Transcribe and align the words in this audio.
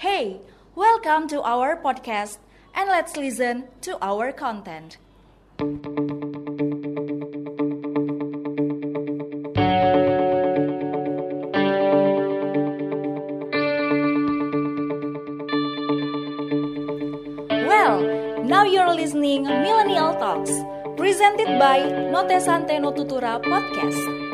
Hey, 0.00 0.42
welcome 0.74 1.26
to 1.28 1.40
our 1.40 1.74
podcast 1.74 2.36
and 2.74 2.86
let's 2.90 3.16
listen 3.16 3.64
to 3.80 3.96
our 4.04 4.30
content. 4.30 4.98
Well, 17.48 18.44
now 18.44 18.64
you're 18.64 18.92
listening 18.92 19.44
Millennial 19.44 20.12
Talks, 20.20 20.52
presented 20.98 21.58
by 21.58 21.80
Notesante 22.12 22.76
Notutura 22.76 23.40
Podcast. 23.40 24.25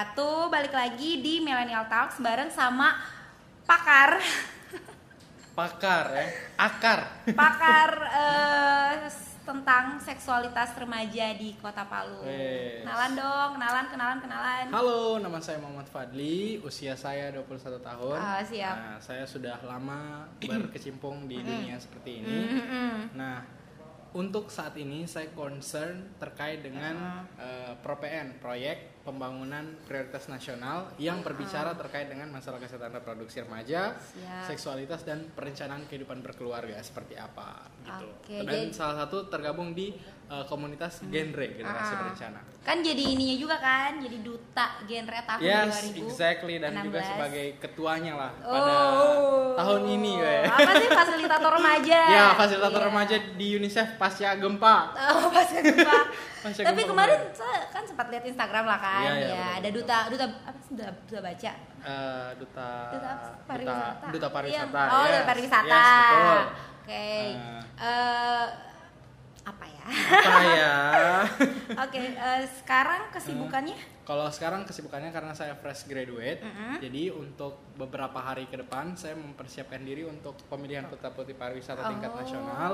Wabarakatuh. 0.00 0.48
Balik 0.48 0.72
lagi 0.72 1.20
di 1.20 1.44
Millennial 1.44 1.84
Talks 1.84 2.24
bareng 2.24 2.48
sama 2.48 2.96
pakar 3.68 4.16
pakar 5.52 6.06
ya 6.16 6.26
akar 6.56 7.00
pakar 7.36 7.90
eh, 8.08 9.12
tentang 9.44 10.00
seksualitas 10.00 10.72
remaja 10.80 11.36
di 11.36 11.52
Kota 11.60 11.84
Palu. 11.84 12.24
Wes. 12.24 12.80
Kenalan 12.80 13.12
dong, 13.12 13.50
kenalan, 13.60 13.86
kenalan, 13.92 14.18
kenalan. 14.24 14.64
halo 14.72 15.20
nama 15.20 15.36
saya 15.36 15.60
Muhammad 15.60 15.90
Fadli 15.92 16.56
usia 16.64 16.96
saya 16.96 17.28
21 17.36 17.60
tahun 17.76 18.16
Ah, 18.16 18.40
siap. 18.40 18.74
nah, 18.74 18.96
saya 18.96 19.28
sudah 19.28 19.60
lama 19.60 20.24
berkecimpung 20.40 21.28
di 21.28 21.44
dunia 21.44 21.76
seperti 21.76 22.24
ini 22.24 22.36
nah 23.12 23.44
untuk 24.10 24.48
saat 24.50 24.74
ini 24.74 25.04
saya 25.04 25.28
concern 25.30 26.16
terkait 26.16 26.64
dengan 26.64 27.28
eh, 27.36 27.76
ProPN 27.78 28.40
proyek 28.40 28.99
pembangunan 29.10 29.66
prioritas 29.82 30.24
nasional 30.24 30.94
yang 30.96 31.18
berbicara 31.20 31.74
terkait 31.74 32.06
dengan 32.06 32.30
masalah 32.30 32.56
kesehatan 32.56 32.94
reproduksi 32.94 33.42
remaja, 33.42 33.98
Siap. 33.98 34.46
seksualitas 34.46 35.02
dan 35.02 35.26
perencanaan 35.28 35.82
kehidupan 35.84 36.22
berkeluarga 36.22 36.78
seperti 36.78 37.14
apa 37.14 37.66
gitu. 37.82 38.06
Oke, 38.06 38.38
dan 38.40 38.70
jadi- 38.70 38.72
salah 38.72 39.02
satu 39.02 39.26
tergabung 39.26 39.74
di 39.74 39.98
eh, 40.30 40.46
komunitas 40.46 41.02
genre 41.02 41.42
generasi 41.50 41.90
Ah. 41.90 41.98
berencana. 41.98 42.40
Kan 42.60 42.86
jadi 42.86 43.02
ininya 43.02 43.34
juga 43.34 43.58
kan, 43.58 43.98
jadi 43.98 44.22
duta 44.22 44.78
genre 44.80 45.18
tahun 45.26 45.42
Yes, 45.42 45.74
2016. 45.90 46.06
exactly 46.06 46.54
dan 46.56 46.72
juga 46.78 47.02
sebagai 47.02 47.58
ketuanya 47.58 48.14
lah 48.14 48.30
pada 48.38 48.74
Oh. 48.94 49.58
tahun 49.58 49.90
ini, 49.90 50.12
we. 50.16 50.38
Apa 50.46 50.70
sih 50.76 50.86
fasilitator 50.88 51.50
remaja? 51.50 51.98
Ya, 52.14 52.26
fasilitator 52.32 52.78
Iya. 52.78 52.86
remaja 52.86 53.16
di 53.34 53.58
UNICEF 53.58 53.98
pasca 53.98 54.38
gempa. 54.38 54.94
Oh, 54.94 55.34
pas 55.34 55.50
gempa. 55.50 55.98
Pasca 56.40 56.62
Tapi 56.62 56.78
gempa 56.78 56.88
kemarin 56.88 57.18
kemarin. 57.20 57.36
saya 57.36 57.60
kan 57.68 57.82
sempat 57.84 58.06
lihat 58.08 58.24
Instagram 58.24 58.64
lah 58.64 58.78
kan. 58.78 58.99
Iya, 59.00 59.12
iya, 59.12 59.26
ya, 59.26 59.34
betul, 59.34 59.50
ada 59.50 59.68
betul. 59.68 59.76
duta 59.80 59.96
duta 60.12 60.24
apa 60.44 60.58
sih 60.60 60.72
duta, 60.76 60.90
duta 61.08 61.20
baca. 61.20 61.52
Eh, 61.80 62.28
duta 62.36 62.68
Duta 62.92 63.08
apa? 63.10 63.28
pariwisata. 63.48 64.06
duta 64.12 64.28
pariwisata. 64.28 64.80
Iya. 64.80 64.92
Oh, 64.92 65.04
duta 65.04 65.16
yes. 65.16 65.28
pariwisata. 65.28 65.68
Yes, 65.70 65.88
betul. 65.90 66.40
Oke. 66.80 67.08
Ah. 67.36 67.62
Eh, 67.80 68.46
apa 69.40 69.64
ya? 69.64 69.84
Apa 69.88 70.40
ya? 70.46 70.74
Oke, 71.82 72.00
eh, 72.12 72.42
sekarang 72.54 73.08
kesibukannya? 73.08 73.78
Kalau 74.02 74.26
sekarang 74.26 74.62
kesibukannya 74.62 75.08
karena 75.08 75.30
saya 75.30 75.54
fresh 75.54 75.86
graduate, 75.86 76.38
Mm-mm. 76.38 76.76
jadi 76.78 77.08
untuk 77.10 77.56
beberapa 77.74 78.18
hari 78.18 78.44
ke 78.44 78.58
depan 78.58 78.92
saya 78.92 79.14
mempersiapkan 79.14 79.80
diri 79.80 80.02
untuk 80.02 80.34
pemilihan 80.46 80.84
putra 80.84 81.08
putri 81.08 81.32
pariwisata 81.32 81.86
tingkat 81.86 82.10
Oh. 82.10 82.18
nasional. 82.18 82.72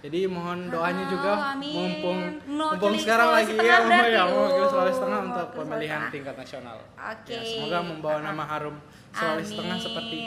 Jadi 0.00 0.26
mohon 0.26 0.66
doanya 0.66 1.04
Oh, 1.04 1.10
juga 1.10 1.32
amin. 1.52 1.72
mumpung 1.72 2.18
mumpung 2.48 2.94
sekarang 2.96 3.28
lagi 3.32 3.52
ya, 3.52 3.76
berarti. 3.78 4.10
ya 4.10 4.22
Oh, 4.26 4.66
Sulawesi 4.66 4.98
Tengah 4.98 5.20
untuk 5.24 5.46
pemilihan 5.54 6.00
tingkat 6.08 6.34
nasional. 6.34 6.78
Oke. 6.90 7.30
Ya, 7.30 7.40
semoga 7.44 7.78
membawa 7.80 8.14
Ah, 8.14 8.18
ah. 8.18 8.26
nama 8.26 8.44
harum 8.44 8.76
Sulawesi 9.12 9.52
Tengah 9.54 9.78
seperti 9.78 10.18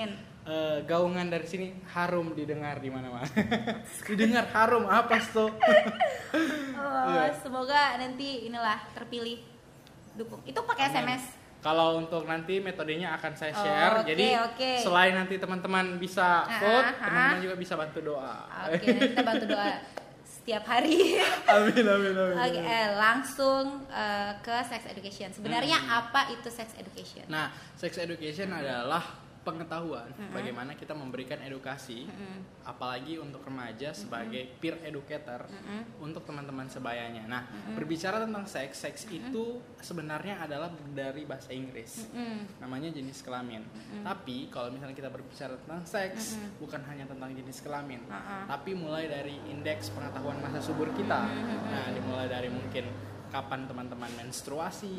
eh, 0.44 0.82
gaungan 0.84 1.28
dari 1.28 1.46
sini 1.46 1.68
harum 1.90 2.34
didengar 2.34 2.78
di 2.78 2.90
mana-mana. 2.90 3.28
didengar 4.10 4.46
harum 4.52 4.86
apa 4.86 5.18
tuh? 5.24 5.52
Oh, 6.82 7.08
Iya. 7.08 7.32
semoga 7.38 7.96
nanti 7.96 8.46
inilah 8.46 8.78
terpilih 8.92 9.40
dukung. 10.14 10.42
Itu 10.44 10.60
pakai. 10.62 10.92
SMS. 10.92 11.24
Kalau 11.62 11.98
untuk 11.98 12.26
nanti 12.26 12.58
metodenya 12.58 13.14
akan 13.16 13.32
saya 13.32 13.54
Oh, 13.54 13.62
share. 13.62 13.96
oke, 14.02 14.10
Jadi 14.10 14.28
oke. 14.34 14.72
selain 14.82 15.14
nanti 15.14 15.38
teman-teman 15.38 15.96
bisa 15.96 16.42
Ah, 16.42 16.58
vote, 16.58 16.84
ah, 16.84 16.94
teman-teman 17.00 17.38
ah. 17.38 17.42
juga 17.42 17.56
bisa 17.56 17.74
bantu 17.76 18.00
doa. 18.02 18.36
Oke, 18.68 18.86
nanti 18.88 19.08
kita 19.08 19.24
bantu 19.24 19.46
doa 19.46 19.70
setiap 20.26 20.64
hari. 20.66 21.22
amin 21.54 21.86
amin 21.86 22.14
amin. 22.18 22.36
Oke, 22.42 22.60
eh, 22.60 22.88
langsung 22.98 23.66
eh, 23.88 24.32
ke 24.42 24.56
sex 24.66 24.82
education. 24.90 25.30
Sebenarnya 25.32 25.78
Hmm. 25.80 26.00
apa 26.02 26.22
itu 26.34 26.50
sex 26.50 26.74
education? 26.76 27.30
Nah, 27.30 27.54
sex 27.78 27.94
education 27.96 28.50
adalah 28.50 29.06
pengetahuan 29.42 30.14
bagaimana 30.30 30.78
kita 30.78 30.94
memberikan 30.94 31.42
edukasi, 31.42 32.06
Mm-mm. 32.06 32.66
apalagi 32.66 33.18
untuk 33.18 33.42
remaja 33.42 33.90
sebagai 33.90 34.46
peer 34.62 34.78
educator 34.86 35.50
Mm-mm. 35.50 36.06
untuk 36.06 36.22
teman-teman 36.30 36.70
sebayanya. 36.70 37.26
Nah, 37.26 37.44
berbicara 37.74 38.22
tentang 38.22 38.46
seks, 38.46 38.86
seks 38.86 39.02
itu 39.10 39.58
sebenarnya 39.82 40.46
adalah 40.46 40.70
dari 40.94 41.26
bahasa 41.26 41.50
Inggris. 41.52 42.06
Mm-mm. 42.14 42.62
namanya 42.62 42.94
jenis 42.94 43.26
kelamin. 43.26 43.66
Tapi 44.06 44.54
kalau 44.54 44.70
misalnya 44.70 44.94
kita 44.94 45.10
berbicara 45.10 45.58
tentang 45.58 45.82
seks, 45.86 46.38
bukan 46.62 46.82
hanya 46.86 47.10
tentang 47.10 47.34
jenis 47.34 47.66
kelamin, 47.66 48.06
Uh-uh. 48.06 48.46
tapi 48.46 48.78
mulai 48.78 49.10
dari 49.10 49.42
indeks 49.50 49.90
pengetahuan 49.92 50.38
masa 50.38 50.62
subur 50.62 50.94
kita. 50.94 51.26
Nah, 51.72 51.90
dimulai 51.98 52.30
dari 52.30 52.50
mungkin 52.54 53.11
kapan 53.32 53.64
teman-teman 53.64 54.12
menstruasi, 54.20 54.92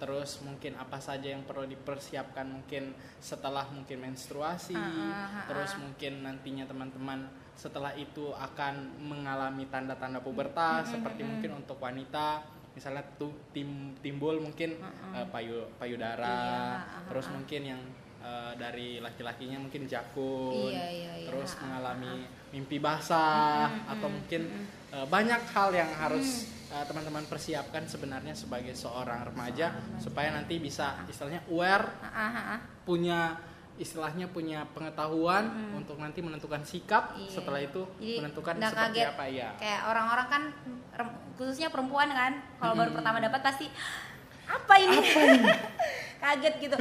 terus 0.00 0.40
mungkin 0.40 0.72
apa 0.80 0.96
saja 0.98 1.28
yang 1.28 1.44
perlu 1.44 1.68
dipersiapkan 1.68 2.48
mungkin 2.48 2.96
setelah 3.20 3.68
mungkin 3.68 4.00
menstruasi, 4.08 4.72
Uh-uh, 4.72 5.44
terus 5.46 5.76
mungkin 5.76 6.24
nantinya 6.24 6.64
teman-teman 6.64 7.28
setelah 7.52 7.92
itu 7.94 8.32
akan 8.32 8.96
mengalami 9.02 9.68
tanda-tanda 9.68 10.24
pubertas 10.24 10.94
seperti 10.94 11.26
mungkin 11.26 11.58
untuk 11.58 11.76
wanita 11.76 12.40
misalnya 12.78 13.02
tuh 13.18 13.34
tim 13.50 13.98
timbul 13.98 14.38
mungkin 14.38 14.78
eh, 15.10 15.26
payu 15.34 15.66
payudara 15.82 16.22
Iya, 16.22 16.62
uh-uh. 16.78 17.06
terus 17.10 17.26
mungkin 17.34 17.60
yang 17.74 17.82
eh, 18.22 18.52
dari 18.54 19.02
laki-lakinya 19.02 19.58
mungkin 19.58 19.90
jakun 19.90 20.70
Iya, 20.70 20.86
iya, 20.86 21.12
iya. 21.18 21.26
terus 21.26 21.58
Uh-uh, 21.58 21.62
mengalami 21.66 22.14
mimpi 22.54 22.78
basah 22.78 23.66
atau 23.90 24.06
mungkin 24.06 24.46
eh, 24.94 25.06
banyak 25.10 25.42
hal 25.50 25.74
yang 25.74 25.90
harus 25.98 26.46
eh, 26.46 26.57
teman-teman 26.68 27.24
persiapkan 27.24 27.84
sebenarnya 27.84 28.32
sebagai 28.32 28.72
seorang 28.72 29.24
remaja 29.24 29.72
supaya 29.96 30.28
nanti 30.30 30.56
bisa 30.56 31.00
istilahnya 31.04 31.40
aware 31.46 31.88
Ah, 31.98 32.06
ah, 32.06 32.28
ah, 32.28 32.46
ah. 32.54 32.60
punya 32.82 33.40
istilahnya 33.74 34.26
punya 34.26 34.66
pengetahuan 34.68 35.48
untuk 35.72 35.96
nanti 35.96 36.18
menentukan 36.18 36.60
sikap 36.62 37.14
Iya. 37.14 37.30
setelah 37.30 37.60
itu 37.62 37.86
Jadi, 37.96 38.14
menentukan 38.18 38.54
seperti 38.58 38.74
kaget. 38.92 39.06
apa 39.08 39.24
ya 39.26 39.48
Kayak 39.56 39.80
orang-orang 39.86 40.26
kan 40.26 40.42
khususnya 41.34 41.68
perempuan 41.68 42.10
kan, 42.10 42.32
kalau 42.56 42.74
baru 42.74 42.90
Mm-mm. 42.90 42.98
pertama 42.98 43.18
dapat 43.18 43.40
pasti 43.40 43.66
apa 44.44 44.74
ini? 44.76 44.96
kaget 46.18 46.54
gitu. 46.58 46.76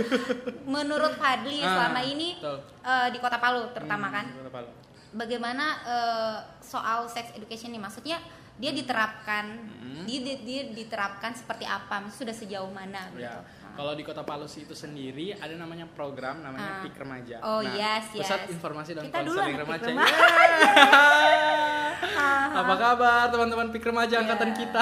Menurut 0.65 1.13
Fadli 1.15 1.61
Ah, 1.61 1.69
selama 1.69 2.01
ini 2.01 2.35
betul. 2.35 2.57
eh, 2.81 3.07
di 3.07 3.17
Kota 3.17 3.37
Palu 3.37 3.69
terutama 3.69 4.09
Hmm, 4.09 4.15
kan, 4.15 4.25
Kota 4.33 4.51
Palu. 4.51 4.69
bagaimana 5.13 5.65
eh, 5.85 6.35
soal 6.59 7.05
sex 7.05 7.29
education 7.31 7.69
ini 7.69 7.77
maksudnya 7.77 8.17
dia 8.57 8.71
diterapkan 8.71 9.45
Hmm. 9.77 10.03
dia, 10.03 10.19
dia, 10.19 10.37
dia 10.39 10.61
diterapkan 10.67 11.31
seperti 11.31 11.63
apa 11.63 12.05
sudah 12.07 12.31
sejauh 12.31 12.67
mana 12.67 13.05
gitu 13.09 13.21
Ya, 13.21 13.41
kalau 13.71 13.93
di 13.93 14.01
Kota 14.01 14.21
Palu 14.21 14.45
itu 14.45 14.73
sendiri 14.73 15.33
ada 15.33 15.53
namanya 15.53 15.85
program 15.87 16.41
namanya 16.41 16.79
Ah. 16.79 16.81
PIK 16.81 16.97
Remaja. 16.97 17.37
Oh, 17.39 17.59
Nah, 17.59 17.69
yes, 17.71 18.09
Pusat 18.11 18.41
yes. 18.41 18.49
Informasi 18.51 18.91
dan 18.91 19.03
Kita 19.05 19.17
Konseling 19.19 19.57
Remaja. 19.57 19.85
PIK 19.85 19.95
Yeay. 19.95 21.33
Apa 22.57 22.73
kabar 22.75 23.29
teman-teman 23.29 23.67
PIK 23.69 23.83
Remaja 23.85 24.15
angkatan 24.19 24.49
Iya. 24.49 24.57
kita? 24.57 24.81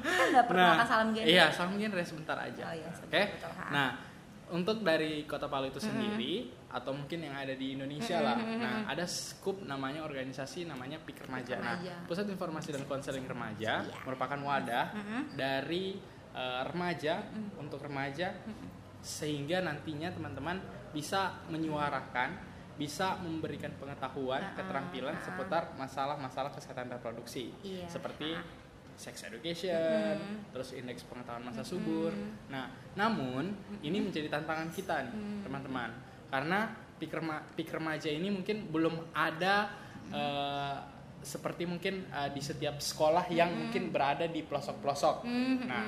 kita 0.00 0.24
nggak 0.28 0.44
perkenalkan 0.44 0.86
salam 0.88 1.08
genre 1.10 1.26
Iya, 1.28 1.44
salam 1.48 1.72
genre 1.76 2.02
sebentar 2.02 2.36
aja. 2.36 2.62
Oh, 2.64 2.74
iya, 2.74 2.88
Oke. 2.88 3.22
betul. 3.30 3.50
Ha. 3.52 3.64
Nah, 3.70 3.88
untuk 4.50 4.82
dari 4.82 5.24
Kota 5.24 5.46
Palu 5.46 5.70
itu 5.70 5.78
sendiri 5.78 6.46
atau 6.68 6.90
mungkin 6.90 7.22
yang 7.22 7.34
ada 7.34 7.54
di 7.54 7.74
Indonesia 7.74 8.18
lah. 8.18 8.34
Nah, 8.36 8.76
ada 8.86 9.06
skup 9.06 9.62
namanya 9.62 10.02
organisasi 10.02 10.66
namanya 10.66 10.98
PIK 10.98 11.26
Remaja. 11.26 11.56
Nah. 11.56 11.78
Pusat 12.04 12.34
Informasi 12.34 12.68
dan 12.70 12.84
Konseling 12.84 13.26
Remaja 13.26 13.82
Iya. 13.82 13.94
merupakan 14.02 14.38
wadah 14.38 14.86
Mm-mm. 14.92 15.22
dari 15.34 15.98
eh, 16.30 16.62
remaja 16.62 17.26
untuk 17.58 17.82
remaja 17.82 18.30
sehingga 19.00 19.58
nantinya 19.60 20.12
teman-teman 20.12 20.60
bisa 20.92 21.42
menyuarakan 21.48 22.50
bisa 22.74 23.20
memberikan 23.20 23.68
pengetahuan, 23.76 24.40
Ah, 24.40 24.54
keterampilan 24.56 25.12
ah. 25.12 25.20
seputar 25.20 25.62
masalah-masalah 25.76 26.48
kesehatan 26.48 26.88
reproduksi 26.88 27.52
Iya. 27.60 27.84
seperti 27.84 28.32
sex 29.00 29.24
education, 29.24 30.20
terus 30.52 30.76
indeks 30.76 31.08
pengetahuan 31.08 31.40
masa 31.40 31.64
subur. 31.64 32.12
Nah, 32.52 32.68
namun 32.92 33.56
ini 33.80 33.96
menjadi 33.96 34.28
tantangan 34.28 34.68
kita 34.76 35.08
nih, 35.08 35.16
teman-teman. 35.40 35.90
karena 36.30 36.70
pik, 37.00 37.10
rema, 37.10 37.42
pik 37.58 37.74
remaja 37.74 38.06
ini 38.06 38.30
mungkin 38.30 38.70
belum 38.70 39.10
ada 39.16 39.72
eh, 40.12 40.76
seperti 41.24 41.64
mungkin 41.66 42.06
eh, 42.06 42.30
di 42.30 42.38
setiap 42.44 42.78
sekolah 42.78 43.26
yang 43.32 43.50
mungkin 43.50 43.88
berada 43.90 44.28
di 44.28 44.44
pelosok-pelosok. 44.44 45.24
Hmm, 45.24 45.64
Nah, 45.64 45.82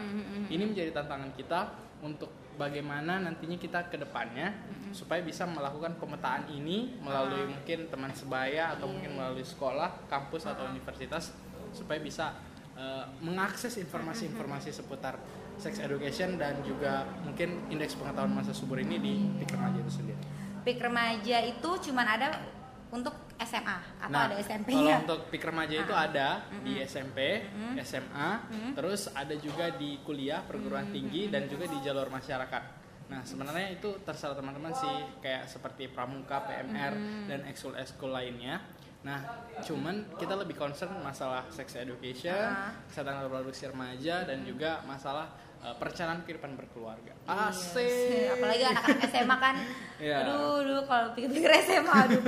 ini 0.48 0.64
menjadi 0.64 0.90
tantangan 0.90 1.30
kita 1.36 1.60
untuk 2.02 2.32
bagaimana 2.58 3.22
nantinya 3.22 3.56
kita 3.56 3.88
ke 3.88 3.96
depannya 3.96 4.52
supaya 4.92 5.24
bisa 5.24 5.48
melakukan 5.48 5.96
pemetaan 5.96 6.50
ini 6.52 7.00
melalui 7.00 7.48
mungkin 7.48 7.88
teman 7.88 8.12
sebaya 8.12 8.76
atau 8.76 8.88
mungkin 8.90 9.16
melalui 9.16 9.44
sekolah, 9.44 10.10
kampus 10.10 10.48
atau 10.48 10.68
universitas 10.68 11.32
supaya 11.72 12.02
bisa 12.02 12.34
eh, 12.82 13.04
mengakses 13.22 13.78
informasi-informasi 13.78 14.74
seputar 14.74 15.14
sex 15.54 15.78
education 15.78 16.34
dan 16.34 16.58
juga 16.66 17.06
mungkin 17.22 17.70
indeks 17.70 17.94
pengetahuan 17.94 18.34
masa 18.34 18.50
subur 18.50 18.82
ini 18.82 18.98
di 18.98 19.14
di 19.38 19.44
remaja 19.46 19.78
itu 19.78 19.92
sendiri. 20.02 20.20
Pik 20.66 20.78
remaja 20.82 21.38
itu 21.46 21.70
cuman 21.90 22.06
ada 22.06 22.28
untuk 22.90 23.14
SMA 23.42 23.78
atau 23.98 24.12
Nah, 24.12 24.28
ada 24.30 24.36
Kalau 24.36 24.46
SMP-nya. 24.46 24.94
untuk 25.02 25.20
pik 25.32 25.42
remaja 25.42 25.74
itu 25.74 25.94
ada 25.94 26.28
di 26.62 26.78
SMP, 26.82 27.18
SMA, 27.82 28.30
terus 28.76 29.10
ada 29.10 29.34
juga 29.34 29.72
di 29.74 29.98
kuliah 30.06 30.44
perguruan 30.44 30.92
tinggi 30.92 31.32
dan 31.32 31.48
juga 31.50 31.66
di 31.66 31.78
jalur 31.82 32.06
masyarakat. 32.12 32.62
Nah, 33.10 33.20
sebenarnya 33.26 33.76
itu 33.76 34.00
terserah 34.06 34.38
teman-teman 34.38 34.72
sih 34.72 34.94
kayak 35.20 35.44
seperti 35.50 35.90
pramuka, 35.90 36.48
PMR 36.48 36.94
dan 37.28 37.40
ekskul-ekskul 37.50 38.08
lainnya. 38.08 38.62
Nah, 39.02 39.18
cuman 39.60 40.06
kita 40.14 40.34
lebih 40.34 40.54
concern 40.54 40.94
masalah 40.96 41.42
sex 41.48 41.74
education, 41.74 42.30
Ah. 42.30 42.70
kesehatan 42.86 43.22
reproduksi 43.22 43.66
remaja 43.66 44.22
dan 44.22 44.42
juga 44.42 44.78
masalah 44.82 45.26
eh, 45.58 45.70
perencanaan 45.72 46.22
kehidupan 46.22 46.54
berkeluarga. 46.54 47.14
Iya, 47.22 47.54
Asik. 47.54 48.34
apalagi 48.34 48.64
anak-anak 48.64 49.02
SMA 49.08 49.36
kan 49.38 49.54
Iya. 49.96 50.18
aduh 50.26 50.58
aduh 50.58 50.82
kalau 50.84 51.14
pikir-pikir 51.14 51.50
SMA 51.62 51.94
aduh 52.02 52.18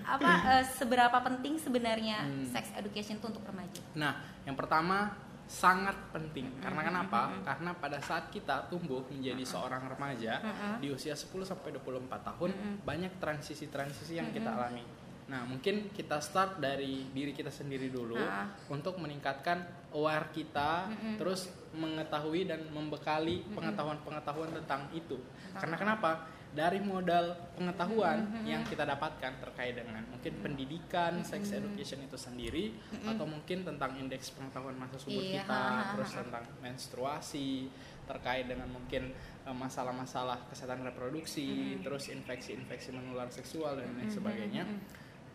apa 0.00 0.30
eh, 0.54 0.64
seberapa 0.64 1.18
penting 1.20 1.58
sebenarnya 1.58 2.22
Hmm. 2.22 2.46
sex 2.46 2.70
education 2.74 3.18
itu 3.18 3.26
untuk 3.26 3.42
remaja 3.42 3.82
Nah, 3.94 4.14
yang 4.42 4.54
pertama 4.54 5.10
sangat 5.44 5.96
penting. 6.12 6.44
Karena 6.60 6.84
kenapa? 6.84 7.32
Karena 7.40 7.72
pada 7.72 7.98
saat 7.98 8.28
kita 8.28 8.68
tumbuh 8.68 9.00
menjadi 9.08 9.40
seorang 9.42 9.88
remaja 9.88 10.38
di 10.76 10.92
usia 10.92 11.16
10 11.16 11.42
sampai 11.42 11.72
24 11.72 12.20
tahun, 12.22 12.52
banyak 12.84 13.16
transisi-transisi 13.16 14.12
yang 14.14 14.28
kita 14.28 14.44
alami. 14.50 14.84
Nah, 15.28 15.44
mungkin 15.44 15.92
kita 15.92 16.24
start 16.24 16.56
dari 16.56 17.04
diri 17.12 17.36
kita 17.36 17.52
sendiri 17.52 17.92
dulu 17.92 18.16
Ah. 18.16 18.48
untuk 18.72 18.96
meningkatkan 18.96 19.60
aware 19.92 20.32
kita, 20.32 20.88
terus 21.20 21.52
mengetahui 21.72 22.48
dan 22.48 22.64
membekali 22.72 23.44
pengetahuan-pengetahuan 23.52 24.56
tentang 24.56 24.88
itu. 24.90 25.20
Karena 25.52 25.76
kenapa? 25.76 26.10
Dari 26.48 26.80
modal 26.80 27.36
pengetahuan 27.52 28.24
yang 28.48 28.64
kita 28.64 28.88
dapatkan 28.88 29.36
terkait 29.36 29.76
dengan 29.76 30.00
mungkin 30.08 30.32
pendidikan, 30.40 31.20
sex 31.20 31.52
education 31.52 32.00
itu 32.00 32.16
sendiri, 32.16 32.72
atau 33.04 33.28
mungkin 33.28 33.68
tentang 33.68 34.00
indeks 34.00 34.32
pengetahuan 34.32 34.72
masa 34.80 34.96
subur 34.96 35.20
Iya, 35.20 35.44
kita, 35.44 35.52
ha, 35.52 35.60
ha, 35.60 35.76
ha, 35.76 35.90
terus 35.92 36.10
tentang 36.16 36.44
menstruasi, 36.64 37.68
terkait 38.08 38.48
dengan 38.48 38.64
mungkin 38.72 39.12
eh, 39.44 39.52
masalah-masalah 39.52 40.48
kesehatan 40.48 40.88
reproduksi, 40.88 41.76
terus 41.84 42.08
infeksi-infeksi 42.08 42.96
menular 42.96 43.28
seksual 43.28 43.76
dan 43.76 43.92
lain 44.00 44.08
sebagainya. 44.08 44.64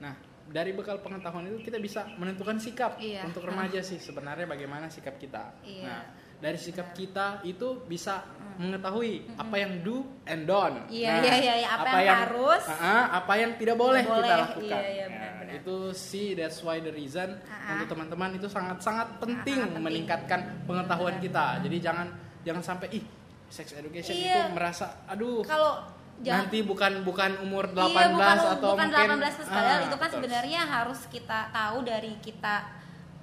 Nah, 0.03 0.13
dari 0.45 0.71
bekal 0.71 0.99
pengetahuan 0.99 1.47
itu 1.47 1.63
kita 1.63 1.79
bisa 1.79 2.03
menentukan 2.13 2.59
sikap 2.59 2.99
Iya. 2.99 3.23
untuk 3.23 3.47
remaja 3.47 3.79
sih 3.79 3.95
sebenarnya 3.97 4.43
bagaimana 4.43 4.91
sikap 4.91 5.15
kita. 5.15 5.63
Iya. 5.63 5.87
Nah, 5.87 6.01
dari 6.37 6.59
sikap 6.59 6.91
kita 6.91 7.39
itu 7.41 7.87
bisa 7.87 8.19
mengetahui 8.59 9.33
apa 9.33 9.55
yang 9.55 9.79
do 9.79 10.03
and 10.25 10.43
don't. 10.43 10.83
Iya, 10.91 11.09
Nah, 11.09 11.23
iya, 11.23 11.35
iya, 11.39 11.53
iya. 11.57 11.69
Apa 11.71 11.97
yang 11.97 12.19
harus, 12.21 12.63
Ah, 12.67 12.75
ah, 12.75 13.03
apa 13.17 13.33
yang 13.35 13.55
tidak 13.55 13.79
boleh, 13.79 14.03
boleh. 14.03 14.21
kita 14.21 14.35
lakukan. 14.43 14.81
Iya, 14.83 14.91
iya, 14.91 15.05
Nah, 15.07 15.55
itu 15.55 15.75
sih 15.95 16.33
that's 16.33 16.59
why 16.59 16.77
the 16.77 16.91
reason 16.91 17.39
ah. 17.45 17.73
untuk 17.73 17.87
teman-teman 17.87 18.35
itu 18.35 18.45
sangat-sangat 18.45 19.17
penting 19.17 19.57
ah, 19.57 19.69
penting. 19.69 19.81
meningkatkan 19.81 20.39
pengetahuan 20.65 21.15
kita. 21.17 21.63
Jadi 21.63 21.77
jangan 21.79 22.07
jangan 22.43 22.59
sampai 22.61 22.91
ih 22.91 23.05
sex 23.47 23.71
education 23.71 24.11
Iya. 24.11 24.49
itu 24.49 24.57
merasa 24.57 25.05
aduh 25.05 25.45
kalau 25.45 25.77
jangan 26.21 26.45
nanti 26.45 26.59
bukan 26.61 26.93
bukan 27.01 27.31
umur 27.41 27.65
18 27.67 27.79
iya, 27.89 28.05
bukan, 28.07 28.37
atau 28.53 28.69
bukan 28.71 28.87
mungkin 28.87 29.07
18 29.17 29.33
plus 29.33 29.49
padahal 29.49 29.73
ah, 29.75 29.85
itu 29.85 29.97
kan 29.97 30.09
sebenarnya 30.11 30.61
harus 30.61 30.99
kita 31.07 31.39
tahu 31.49 31.77
dari 31.81 32.13
kita 32.19 32.55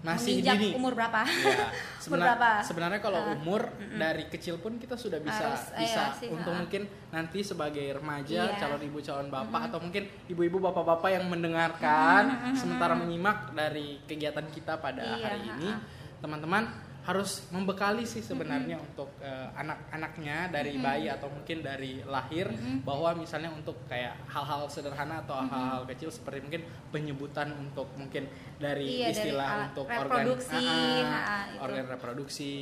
Masih 0.01 0.41
dini. 0.41 0.73
umur 0.73 0.97
berapa. 0.97 1.29
Ya, 1.29 1.69
umur 2.09 2.25
berapa. 2.25 2.65
sebenarnya 2.65 3.05
kalau 3.05 3.21
Ah. 3.21 3.37
umur 3.37 3.69
dari 3.77 4.25
kecil 4.27 4.57
pun 4.57 4.81
kita 4.81 4.97
sudah 4.97 5.21
bisa 5.21 5.45
Harus, 5.45 5.77
bisa. 5.77 6.09
iya 6.09 6.17
sih, 6.17 6.33
untuk 6.33 6.57
ah. 6.57 6.57
mungkin 6.57 6.83
nanti 7.13 7.45
sebagai 7.45 7.85
remaja, 7.93 8.49
Iya. 8.49 8.57
calon 8.57 8.81
ibu, 8.81 8.97
calon 8.99 9.29
bapak 9.29 9.69
atau 9.69 9.77
mungkin 9.79 10.09
ibu-ibu, 10.25 10.57
bapak-bapak 10.59 11.11
yang 11.13 11.29
mendengarkan 11.29 12.23
sementara 12.57 12.97
menyimak 12.97 13.53
dari 13.53 14.01
kegiatan 14.05 14.49
kita 14.49 14.81
pada 14.81 15.05
Iya, 15.05 15.21
hari 15.21 15.41
ini, 15.47 15.69
teman-teman 16.17 16.65
harus 17.01 17.49
membekali 17.49 18.05
sih 18.05 18.21
sebenarnya 18.21 18.77
untuk 18.77 19.09
eh, 19.25 19.49
anak-anaknya 19.57 20.53
dari 20.53 20.77
bayi 20.77 21.09
atau 21.09 21.33
mungkin 21.33 21.65
dari 21.65 22.05
lahir 22.05 22.53
bahwa 22.85 23.17
misalnya 23.17 23.49
untuk 23.49 23.89
kayak 23.89 24.21
hal-hal 24.29 24.69
sederhana 24.69 25.25
atau 25.25 25.41
hal-hal 25.41 25.89
kecil 25.89 26.13
seperti 26.13 26.45
mungkin 26.45 26.63
penyebutan 26.93 27.57
untuk 27.57 27.89
mungkin 27.97 28.29
dari 28.61 29.01
Iya, 29.01 29.09
dari 29.09 29.17
istilah 29.17 29.49
alat 29.49 29.69
untuk 29.73 29.87
reproduksi, 29.89 30.61
organ 30.61 31.07
ah, 31.09 31.25
ah, 31.25 31.65
organ 31.65 31.87
reproduksi. 31.89 32.53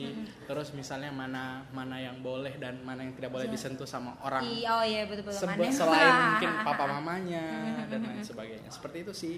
Terus 0.47 0.69
misalnya 0.77 1.11
mana 1.11 1.67
mana 1.75 1.97
yang 1.99 2.23
boleh 2.23 2.55
dan 2.63 2.79
mana 2.87 3.03
yang 3.03 3.15
tidak 3.19 3.35
boleh 3.35 3.51
disentuh 3.51 3.89
sama 3.89 4.15
orang 4.23 4.47
iya 4.47 4.71
oh 4.79 4.85
iya 4.85 5.03
betul 5.11 5.27
betul 5.27 5.67
selain 5.73 6.15
mungkin 6.35 6.51
papa 6.67 6.85
mamanya 6.87 7.45
dan 7.91 8.01
lain 8.07 8.23
sebagainya. 8.23 8.71
Seperti 8.71 9.03
itu 9.03 9.13
sih 9.15 9.37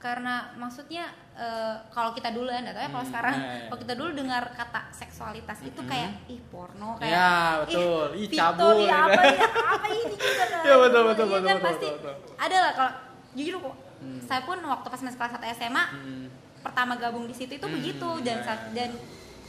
karena 0.00 0.34
maksudnya 0.56 1.04
eh, 1.34 1.76
kalau 1.88 2.10
kita 2.10 2.32
dulu 2.32 2.48
ya 2.48 2.64
tahu 2.64 2.72
ya 2.74 2.88
kalau 2.88 3.00
Hmm, 3.00 3.10
sekarang 3.12 3.34
iya, 3.36 3.44
iya. 3.46 3.64
kalau 3.68 3.78
kita 3.78 3.94
dulu 3.94 4.10
dengar 4.16 4.42
kata 4.50 4.80
seksualitas 4.90 5.58
itu 5.60 5.80
kayak 5.84 6.10
ih 6.26 6.40
porno 6.48 6.96
kayak 6.96 7.12
Ya, 7.12 7.30
betul. 7.62 8.06
Ih, 8.16 8.26
Vito, 8.26 8.40
cabul, 8.40 8.76
iya, 8.78 8.88
ya 8.88 8.98
apa 8.98 9.12
kan? 9.14 9.34
ya 9.36 9.48
apa 9.70 9.86
ini 9.90 10.14
gitu 10.14 10.32
kan 10.42 10.48
Ya, 10.60 10.74
betul, 10.74 11.02
betul, 11.06 11.24
Iya 11.24 11.30
betul, 11.30 11.46
kan 11.46 11.54
betul, 11.54 11.68
pasti 11.68 11.86
betul, 11.92 12.14
ada 12.34 12.56
lah 12.58 12.72
kalau 12.72 12.92
jujur 13.30 13.54
kok 13.60 13.76
saya 14.20 14.40
pun 14.42 14.58
waktu 14.58 14.86
pas 14.88 15.00
masih 15.00 15.18
kelas 15.18 15.32
1 15.36 15.54
SMA 15.54 15.84
Hmm, 15.86 16.26
pertama 16.60 16.92
gabung 16.94 17.24
di 17.24 17.32
situ 17.32 17.52
itu 17.54 17.62
Hmm, 17.62 17.76
begitu 17.76 18.08
dan 18.20 18.38
ya, 18.38 18.48
ya. 18.48 18.56
dan 18.74 18.90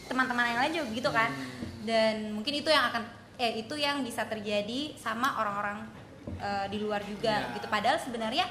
teman-teman 0.06 0.44
yang 0.46 0.60
lain 0.60 0.72
juga 0.74 0.88
begitu 0.90 1.10
kan 1.10 1.32
dan 1.82 2.16
mungkin 2.30 2.54
itu 2.54 2.68
yang 2.68 2.86
akan 2.86 3.04
eh 3.38 3.58
itu 3.58 3.74
yang 3.74 4.00
bisa 4.02 4.22
terjadi 4.24 4.94
sama 4.96 5.34
orang-orang 5.36 5.88
eh, 6.38 6.66
di 6.68 6.78
luar 6.78 7.00
juga 7.02 7.32
Ya. 7.42 7.56
gitu 7.56 7.66
padahal 7.66 7.96
sebenarnya 7.98 8.44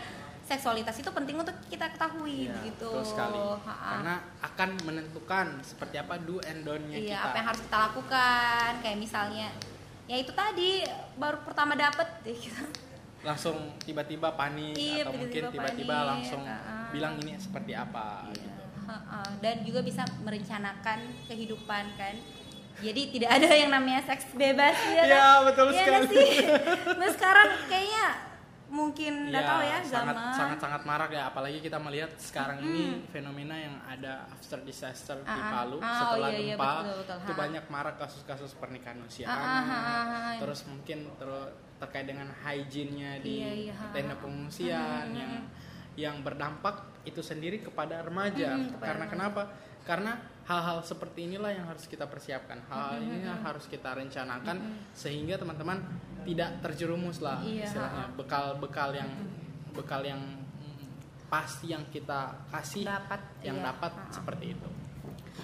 seksualitas 0.51 0.97
itu 0.97 1.07
penting 1.09 1.37
untuk 1.37 1.55
kita 1.67 1.87
ketahui 1.89 2.45
Iya, 2.45 2.59
gitu 2.65 2.91
betul 2.91 3.07
sekali 3.07 3.39
Ha-ha. 3.39 3.89
karena 3.89 4.15
akan 4.43 4.69
menentukan 4.83 5.47
seperti 5.61 5.97
apa 5.97 6.19
do 6.19 6.43
and 6.43 6.63
don't-nya 6.63 6.97
iya 6.97 7.07
kita 7.15 7.25
apa 7.25 7.37
yang 7.37 7.47
harus 7.47 7.63
kita 7.63 7.79
lakukan 7.81 8.71
kayak 8.81 8.99
misalnya 8.99 9.49
ya 10.05 10.17
itu 10.17 10.33
tadi 10.33 10.83
baru 11.15 11.39
pertama 11.41 11.73
dapet 11.75 12.09
ya 12.23 12.35
gitu 12.35 12.65
langsung 13.21 13.57
tiba-tiba 13.79 14.33
panik 14.33 14.75
Iya, 14.75 15.05
atau 15.05 15.13
mungkin 15.15 15.43
tiba-tiba 15.45 15.61
tiba-tiba 15.71 15.93
panik, 15.95 16.09
langsung 16.09 16.43
ah. 16.43 16.89
bilang 16.91 17.15
ini 17.19 17.33
seperti 17.37 17.73
apa 17.73 18.27
Iya. 18.27 18.35
gitu. 18.35 18.63
Ha-ha. 18.83 19.21
dan 19.39 19.57
juga 19.63 19.81
bisa 19.81 20.03
merencanakan 20.21 20.99
kehidupan 21.25 21.85
kan 21.95 22.15
jadi 22.81 23.03
tidak 23.07 23.31
ada 23.31 23.49
yang 23.53 23.71
namanya 23.71 24.03
seks 24.03 24.35
bebas 24.35 24.75
ya 24.89 25.05
Iya, 25.05 25.15
kan? 25.15 25.39
betul 25.47 25.67
Iya 25.69 25.79
sekali. 25.79 26.07
sih 26.11 26.33
nah, 26.91 27.09
sekarang 27.09 27.49
kayaknya 27.67 28.05
mungkin 28.71 29.29
nggak 29.29 29.43
Iya, 29.43 29.51
tahu 29.51 29.61
ya 29.61 29.79
sangat 29.83 30.15
zaman 30.15 30.33
sangat 30.33 30.59
sangat 30.59 30.83
marak 30.85 31.11
ya 31.11 31.23
apalagi 31.27 31.59
kita 31.59 31.75
melihat 31.77 32.11
sekarang 32.17 32.63
ini 32.63 33.03
fenomena 33.05 33.53
yang 33.53 33.75
ada 33.83 34.31
after 34.31 34.63
disaster 34.63 35.19
di 35.19 35.27
Ah, 35.27 35.35
ah. 35.37 35.51
Palu 35.53 35.77
Ah, 35.77 35.85
oh 35.85 35.95
setelah 36.15 36.29
iya, 36.31 36.39
iya, 36.39 36.55
gempa 36.55 36.71
betul, 36.79 36.95
betul. 37.03 37.17
itu 37.19 37.27
Ha. 37.27 37.39
banyak 37.39 37.65
marak 37.67 37.95
kasus-kasus 37.97 38.51
pernikahan 38.55 39.03
usia 39.03 39.27
Ah, 39.27 39.35
ah, 39.35 39.43
anak 39.43 39.59
ah, 39.67 39.75
ah, 39.75 40.07
ah. 40.07 40.35
terus 40.39 40.61
mungkin 40.65 40.99
terus 41.13 41.51
terkait 41.77 42.07
dengan 42.07 42.29
hygiene-nya 42.37 43.19
di 43.19 43.33
Iya, 43.37 43.51
iya, 43.67 43.75
tenda 43.91 44.15
pengungsian 44.15 45.07
yang 45.11 45.33
yang 45.95 46.17
berdampak 46.21 46.79
itu 47.03 47.19
sendiri 47.21 47.59
kepada 47.59 48.01
remaja 48.01 48.55
Mm, 48.55 48.71
kepada 48.71 48.87
karena 48.87 49.05
remaja. 49.05 49.13
kenapa 49.13 49.43
karena 49.83 50.13
hal-hal 50.45 50.79
seperti 50.81 51.27
inilah 51.27 51.51
yang 51.51 51.65
harus 51.65 51.85
kita 51.85 52.05
persiapkan 52.05 52.61
hal 52.65 53.01
ini 53.01 53.25
yang 53.25 53.41
harus 53.41 53.65
kita 53.65 53.91
rencanakan 53.91 54.61
sehingga 54.93 55.35
teman-teman 55.35 55.81
tidak 56.23 56.61
terjerumus 56.61 57.19
lah 57.19 57.39
Iya, 57.41 57.65
istilahnya 57.65 58.05
ha-ha. 58.05 58.17
bekal-bekal 58.17 58.91
yang 58.93 59.11
bekal 59.71 60.03
yang 60.03 60.21
pasti 61.27 61.67
yang 61.69 61.87
kita 61.89 62.21
kasih 62.49 62.83
Dapat, 62.85 63.21
yang 63.41 63.57
iya. 63.57 63.71
dapat 63.71 63.93
Ha-ha. 63.93 64.13
seperti 64.13 64.47
itu 64.51 64.69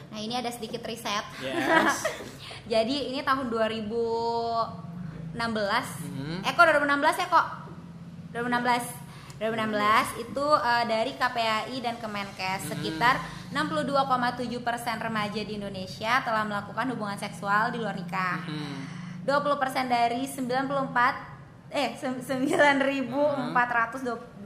nah 0.06 0.18
ini 0.18 0.34
ada 0.34 0.48
sedikit 0.48 0.82
riset 0.82 1.24
yes 1.40 2.04
jadi 2.72 2.96
ini 3.08 3.22
tahun 3.22 3.48
2016 3.48 5.34
Mhm. 5.36 6.42
eh 6.42 6.52
kok 6.52 6.64
2016 6.64 6.86
ya 7.16 7.26
kok 7.26 7.46
2016 8.32 9.04
2016 9.36 9.68
itu 10.18 10.46
eh, 10.48 10.84
dari 10.86 11.12
KPAI 11.12 11.76
dan 11.78 11.96
Kemenkes 11.96 12.60
sekitar 12.66 13.20
62,7% 13.48 14.48
remaja 14.98 15.38
di 15.38 15.52
Indonesia 15.54 16.20
telah 16.20 16.42
melakukan 16.42 16.88
hubungan 16.88 17.14
seksual 17.14 17.68
di 17.68 17.78
luar 17.78 17.94
nikah. 17.94 18.40
Hmm. 18.42 18.80
20% 19.26 19.58
dari 19.86 20.24
94 20.24 21.36
eh 21.68 21.98
sem- 21.98 22.22
9.420 22.22 24.38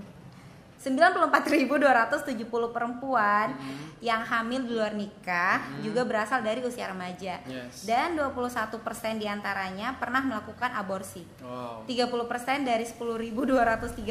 94.270 0.80 2.40
perempuan 2.72 3.52
yang 4.00 4.24
hamil 4.24 4.64
di 4.64 4.72
luar 4.72 4.96
nikah 4.96 5.60
juga 5.84 6.02
berasal 6.02 6.40
dari 6.40 6.64
usia 6.64 6.88
remaja 6.88 7.38
Yes. 7.44 7.84
dan 7.84 8.16
21% 8.16 8.80
di 9.16 9.28
antaranya 9.28 9.92
pernah 9.94 10.24
melakukan 10.24 10.72
aborsi. 10.72 11.22
Wow. 11.44 11.84
30% 11.84 12.64
dari 12.64 12.84
10.203 12.88 13.36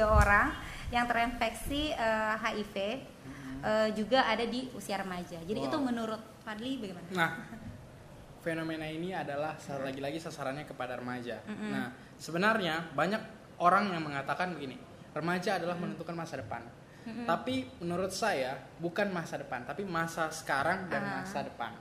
orang 0.06 0.54
yang 0.90 1.06
terinfeksi 1.06 1.92
eh, 1.92 2.34
HIV 2.38 2.76
eh, 2.78 3.02
juga 3.94 4.24
ada 4.24 4.44
di 4.44 4.70
usia 4.74 5.02
remaja. 5.02 5.38
Jadi 5.42 5.60
Wow. 5.60 5.66
itu 5.66 5.78
menurut 5.82 6.22
Fadli 6.46 6.78
bagaimana? 6.78 7.08
Nah, 7.12 7.32
fenomena 8.50 8.90
ini 8.90 9.14
adalah 9.14 9.54
lagi-lagi 9.86 10.18
sasarannya 10.18 10.66
kepada 10.66 10.98
remaja. 10.98 11.38
Nah, 11.46 11.94
sebenarnya 12.18 12.90
banyak 12.98 13.22
orang 13.62 13.94
yang 13.94 14.02
mengatakan 14.02 14.58
begini, 14.58 14.74
remaja 15.14 15.62
adalah 15.62 15.78
menentukan 15.78 16.18
masa 16.18 16.42
depan. 16.42 16.66
Tapi 17.30 17.66
menurut 17.86 18.10
saya 18.10 18.58
bukan 18.82 19.14
masa 19.14 19.38
depan, 19.38 19.66
tapi 19.70 19.86
masa 19.86 20.34
sekarang 20.34 20.90
dan 20.90 21.02
Ah. 21.06 21.22
masa 21.22 21.46
depan. 21.46 21.74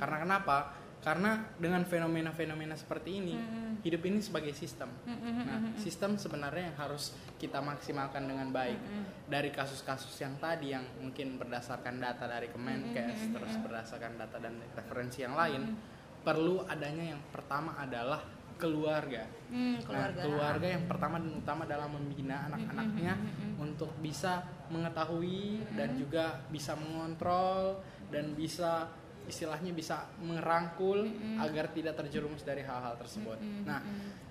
Karena 0.00 0.16
kenapa? 0.20 0.56
Karena 1.04 1.36
dengan 1.60 1.84
fenomena-fenomena 1.84 2.72
seperti 2.80 3.20
ini, 3.20 3.36
hidup 3.84 4.08
ini 4.08 4.24
sebagai 4.24 4.56
sistem. 4.56 4.88
Nah, 5.04 5.76
sistem 5.76 6.16
sebenarnya 6.16 6.72
yang 6.72 6.78
harus 6.80 7.12
kita 7.36 7.60
maksimalkan 7.60 8.24
dengan 8.24 8.48
baik. 8.48 8.80
Dari 9.28 9.52
kasus-kasus 9.52 10.16
yang 10.24 10.40
tadi 10.40 10.72
yang 10.72 10.84
mungkin 11.04 11.36
berdasarkan 11.36 12.00
data 12.00 12.24
dari 12.24 12.48
Kemenkes, 12.48 13.36
terus 13.36 13.52
berdasarkan 13.60 14.16
data 14.16 14.40
dan 14.40 14.56
referensi 14.72 15.20
yang 15.20 15.36
lain, 15.36 15.76
perlu 16.24 16.64
adanya 16.64 17.14
yang 17.14 17.22
pertama 17.28 17.76
adalah 17.76 18.24
keluarga. 18.56 19.28
Hmm, 19.50 19.76
Nah, 19.76 19.82
keluarga. 19.84 20.20
keluarga 20.24 20.66
yang 20.70 20.84
pertama 20.86 21.16
dan 21.18 21.32
utama 21.36 21.62
dalam 21.64 21.90
membina 21.90 22.48
anak-anaknya 22.48 23.12
untuk 23.58 23.90
bisa 23.98 24.40
mengetahui 24.72 25.62
dan 25.74 25.94
juga 25.94 26.40
bisa 26.48 26.72
mengontrol 26.74 27.82
dan 28.08 28.32
bisa 28.32 28.88
istilahnya 29.24 29.72
bisa 29.72 30.04
merangkul 30.20 31.08
agar 31.38 31.72
tidak 31.72 31.96
terjerumus 31.96 32.44
dari 32.44 32.60
hal-hal 32.60 32.94
tersebut. 32.96 33.36
Nah, 33.64 33.80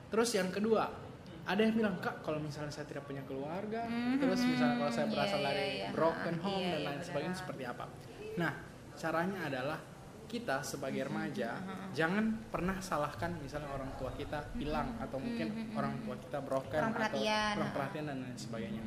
terus 0.07 0.33
yang 0.33 0.50
kedua, 0.50 0.85
ada 1.43 1.59
yang 1.59 1.75
bilang 1.75 1.97
kak 2.00 2.21
kalau 2.21 2.39
misalnya 2.39 2.71
saya 2.71 2.88
tidak 2.88 3.03
punya 3.03 3.21
keluarga, 3.25 3.83
terus 4.15 4.39
misalnya 4.39 4.79
kalau 4.79 4.91
saya 4.93 5.05
Iya, 5.05 5.13
berasal 5.13 5.39
iya, 5.39 5.47
dari 5.50 5.65
iya. 5.75 5.88
broken 5.91 6.35
Ah, 6.38 6.43
home 6.47 6.62
iya, 6.63 6.71
dan 6.71 6.79
iya, 6.79 6.88
lain 6.88 6.95
benar. 6.95 7.07
sebagainya 7.09 7.35
seperti 7.35 7.63
apa? 7.65 7.85
Nah, 8.38 8.51
caranya 8.93 9.39
adalah 9.50 9.79
kita 10.33 10.65
sebagai 10.65 11.05
remaja 11.05 11.61
jangan 11.93 12.49
pernah 12.49 12.81
salahkan 12.81 13.37
misalnya 13.37 13.69
orang 13.69 13.93
tua 14.01 14.09
kita 14.17 14.49
hilang 14.57 14.97
atau 14.97 15.21
mungkin 15.21 15.69
orang 15.77 15.93
tua 16.01 16.17
kita 16.17 16.41
broken 16.41 16.81
Kurang 16.81 16.93
atau 16.97 17.05
perhatian. 17.05 17.53
kurang 17.53 17.73
perhatian 17.77 18.05
dan 18.09 18.17
lain 18.25 18.37
sebagainya. 18.41 18.83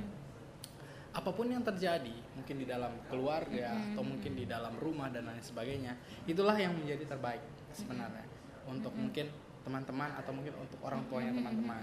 Apa 1.16 1.32
pun 1.32 1.48
yang 1.48 1.64
terjadi, 1.64 2.12
mungkin 2.36 2.56
di 2.60 2.66
dalam 2.68 2.92
keluarga 3.08 3.72
atau 3.72 4.04
mungkin 4.04 4.36
di 4.36 4.44
dalam 4.44 4.76
rumah 4.76 5.08
dan 5.08 5.24
lain 5.24 5.40
sebagainya, 5.40 5.96
itulah 6.28 6.52
yang 6.58 6.76
menjadi 6.76 7.08
terbaik 7.08 7.40
sebenarnya 7.72 8.26
untuk 8.68 8.92
mungkin 8.92 9.30
teman-teman 9.64 10.12
atau 10.20 10.36
mungkin 10.36 10.52
untuk 10.60 10.76
orang 10.84 11.08
tuanya 11.08 11.32
teman-teman. 11.32 11.82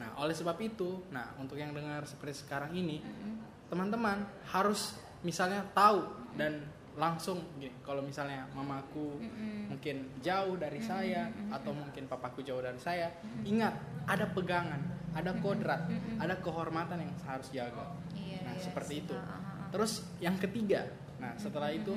Nah, 0.00 0.16
oleh 0.16 0.32
sebab 0.32 0.56
itu, 0.64 1.04
nah 1.12 1.36
untuk 1.36 1.60
yang 1.60 1.76
dengar 1.76 2.08
seperti 2.08 2.40
sekarang 2.46 2.72
ini, 2.72 3.04
teman-teman 3.68 4.24
harus 4.48 4.96
misalnya 5.20 5.60
tahu 5.76 6.00
dan 6.40 6.64
langsung 6.94 7.42
gini 7.58 7.74
kalau 7.82 8.06
misalnya 8.06 8.46
mamaku 8.54 9.18
mungkin 9.66 10.14
jauh 10.22 10.54
dari 10.54 10.78
saya 10.78 11.26
atau 11.50 11.74
mungkin 11.74 12.06
papaku 12.06 12.46
jauh 12.46 12.62
dari 12.62 12.78
saya 12.78 13.10
ingat 13.42 13.74
ada 14.06 14.30
pegangan 14.30 14.78
ada 15.14 15.34
kodrat 15.42 15.90
ada 16.18 16.34
kehormatan 16.42 17.02
yang 17.02 17.12
harus 17.26 17.50
jaga. 17.54 17.94
Iya, 18.14 18.46
nah 18.46 18.54
iya 18.54 18.62
seperti 18.62 19.06
itu. 19.06 19.14
Ah, 19.14 19.26
ah, 19.26 19.38
ah. 19.38 19.66
terus 19.74 20.06
yang 20.22 20.38
ketiga 20.38 20.86
nah 21.18 21.34
setelah 21.38 21.70
itu 21.70 21.94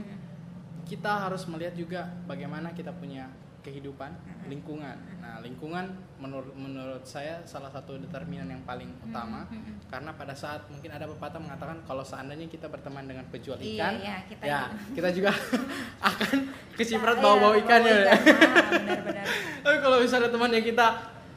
kita 0.88 1.30
harus 1.30 1.44
melihat 1.52 1.76
juga 1.76 2.02
bagaimana 2.26 2.72
kita 2.72 2.96
punya 2.96 3.28
kehidupan 3.68 4.16
lingkungan 4.48 4.96
nah 5.18 5.38
lingkungan 5.38 5.86
menurut 6.18 6.56
menurut 6.56 7.04
saya 7.04 7.44
salah 7.44 7.68
satu 7.68 8.00
determinan 8.00 8.48
yang 8.48 8.64
paling 8.64 8.88
utama 9.02 9.44
karena 9.86 10.12
pada 10.14 10.32
saat 10.32 10.64
mungkin 10.68 10.88
ada 10.88 11.04
pepatah 11.06 11.36
mengatakan 11.38 11.84
kalau 11.84 12.00
seandainya 12.02 12.48
kita 12.48 12.66
berteman 12.66 13.04
dengan 13.04 13.28
penjual 13.28 13.60
Iya, 13.60 13.68
ikan 13.76 13.94
iya, 13.98 14.16
kita 14.26 14.42
ya 14.42 14.60
juga. 14.64 14.96
kita 14.96 15.10
juga 15.12 15.32
akan 16.10 16.36
keciprat 16.74 17.16
Iya, 17.16 17.22
bau-bau 17.22 17.54
ikannya 17.54 17.92
bau 17.92 18.04
ikan. 18.06 18.20
Ah, 18.48 18.72
benar-benar. 18.72 19.26
tapi 19.60 19.78
kalau 19.78 19.98
misalnya 20.00 20.30
temannya 20.30 20.62
kita 20.62 20.88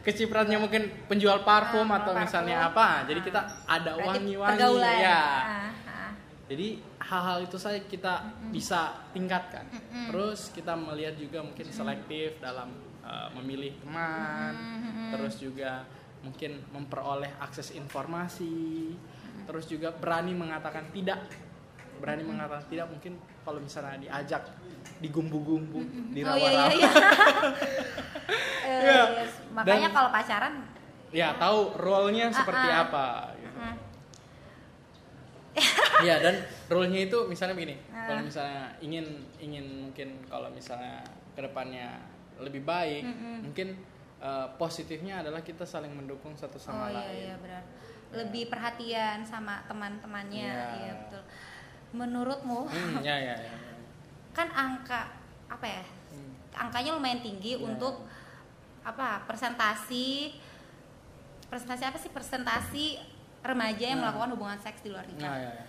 kecipratnya 0.00 0.56
mungkin 0.56 0.82
penjual 1.06 1.42
parfum 1.42 1.84
Ah, 1.84 1.98
atau 1.98 2.14
parfum. 2.14 2.22
misalnya 2.22 2.56
apa 2.64 3.04
jadi 3.04 3.20
kita 3.20 3.40
ada 3.66 3.92
wangi-wangi 3.96 4.62
ya 4.78 5.18
ah. 5.18 5.69
Jadi 6.50 6.82
hal-hal 6.98 7.46
itu 7.46 7.54
saja 7.62 7.78
kita 7.78 8.26
bisa 8.50 9.06
tingkatkan. 9.14 9.70
Terus 10.10 10.50
kita 10.50 10.74
melihat 10.74 11.14
juga 11.14 11.46
mungkin 11.46 11.70
selektif 11.70 12.42
dalam 12.42 12.74
uh, 13.06 13.30
memilih 13.38 13.78
teman. 13.78 14.58
Terus 15.14 15.38
juga 15.38 15.86
mungkin 16.26 16.58
memperoleh 16.74 17.38
akses 17.38 17.70
informasi. 17.70 18.98
Terus 19.46 19.70
juga 19.70 19.94
berani 19.94 20.34
mengatakan 20.34 20.90
tidak. 20.90 21.22
Berani 22.02 22.26
mengatakan 22.26 22.66
tidak 22.66 22.90
mungkin 22.90 23.14
kalau 23.46 23.62
misalnya 23.62 24.02
diajak 24.02 24.42
digumbu-gumbu, 24.98 25.80
Oh 25.80 25.86
iya 25.86 26.02
iya 26.02 26.10
dirawat-rawat. 26.18 26.72
iya. 26.74 26.90
Iya. 28.66 29.02
yes. 29.22 29.32
Makanya 29.56 29.86
Dan- 29.86 29.94
kalau 29.94 30.10
pacaran 30.10 30.54
Ya, 31.10 31.34
tahu 31.34 31.74
role-nya 31.74 32.30
seperti 32.30 32.70
ah. 32.70 32.86
apa 32.86 33.34
Iya 36.06 36.16
dan 36.18 36.34
rule-nya 36.66 37.06
itu 37.06 37.18
misalnya 37.26 37.52
begini, 37.52 37.76
Ah. 37.92 38.08
kalau 38.08 38.22
misalnya 38.24 38.72
ingin 38.80 39.04
ingin 39.36 39.66
mungkin 39.84 40.08
kalau 40.24 40.48
misalnya 40.48 41.04
ke 41.32 41.40
depannya 41.40 42.00
lebih 42.40 42.64
baik, 42.64 43.04
mungkin 43.44 43.76
eh, 44.18 44.46
positifnya 44.56 45.20
adalah 45.20 45.40
kita 45.40 45.64
saling 45.64 45.92
mendukung 45.92 46.32
satu 46.34 46.56
oh 46.56 46.62
sama 46.62 46.88
iya 46.88 46.96
lain. 46.98 47.16
iya 47.20 47.34
benar. 47.36 47.62
Lebih 48.10 48.48
perhatian 48.48 49.22
sama 49.22 49.62
teman-temannya, 49.64 50.48
Iya. 50.50 50.76
iya 50.78 50.92
betul. 50.98 51.22
Menurutmu 51.92 52.64
Hmm, 52.66 53.00
ya 53.00 53.16
ya 53.16 53.34
ya. 53.34 53.48
ya. 53.48 53.76
kan 54.36 54.48
angka 54.48 55.08
apa 55.46 55.66
ya? 55.66 55.84
Hmm. 56.10 56.32
Angkanya 56.54 56.96
lumayan 56.96 57.20
tinggi 57.20 57.56
Iya. 57.56 57.62
untuk 57.62 58.08
apa? 58.80 59.24
Presentasi 59.28 60.32
presentasi 61.46 61.82
apa 61.84 61.98
sih? 61.98 62.10
Presentasi 62.10 62.84
remaja 63.40 63.84
yang 63.86 63.98
Nah. 63.98 64.02
melakukan 64.08 64.28
hubungan 64.34 64.58
seks 64.58 64.80
di 64.80 64.88
luar 64.92 65.04
Nah, 65.04 65.12
nikah. 65.12 65.34
ya, 65.34 65.50
ya. 65.50 65.64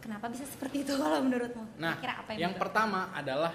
Kenapa 0.00 0.26
bisa 0.32 0.48
seperti 0.48 0.82
itu 0.82 0.96
kalau 0.96 1.20
menurutmu? 1.20 1.64
Nah, 1.76 2.00
Kira 2.00 2.24
apa 2.24 2.30
yang 2.32 2.40
yang, 2.40 2.54
pertama 2.56 3.12
adalah 3.12 3.52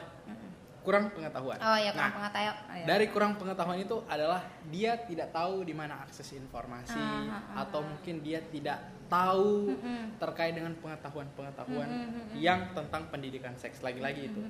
kurang 0.86 1.10
pengetahuan. 1.10 1.58
Oh 1.58 1.74
ya 1.74 1.89
kurang 1.89 2.13
Nah, 2.13 2.18
pengetahuan. 2.22 2.54
Oh, 2.62 2.75
iya. 2.77 2.86
Dari 2.86 3.06
kurang 3.10 3.32
pengetahuan 3.42 3.80
itu 3.82 3.98
adalah 4.06 4.42
dia 4.70 4.94
tidak 5.01 5.34
tahu 5.34 5.65
di 5.65 5.74
mana 5.74 5.98
akses 6.06 6.30
informasi 6.38 6.94
Ah, 6.94 7.25
ah, 7.25 7.42
ah, 7.42 7.65
atau 7.65 7.82
mungkin 7.82 8.22
dia 8.22 8.38
tidak 8.46 8.77
tahu 9.10 9.74
terkait 10.22 10.54
dengan 10.54 10.77
pengetahuan-pengetahuan 10.77 11.89
yang 12.38 12.70
tentang 12.77 13.10
pendidikan 13.10 13.58
seks 13.58 13.82
lagi-lagi 13.82 14.30
itu. 14.30 14.42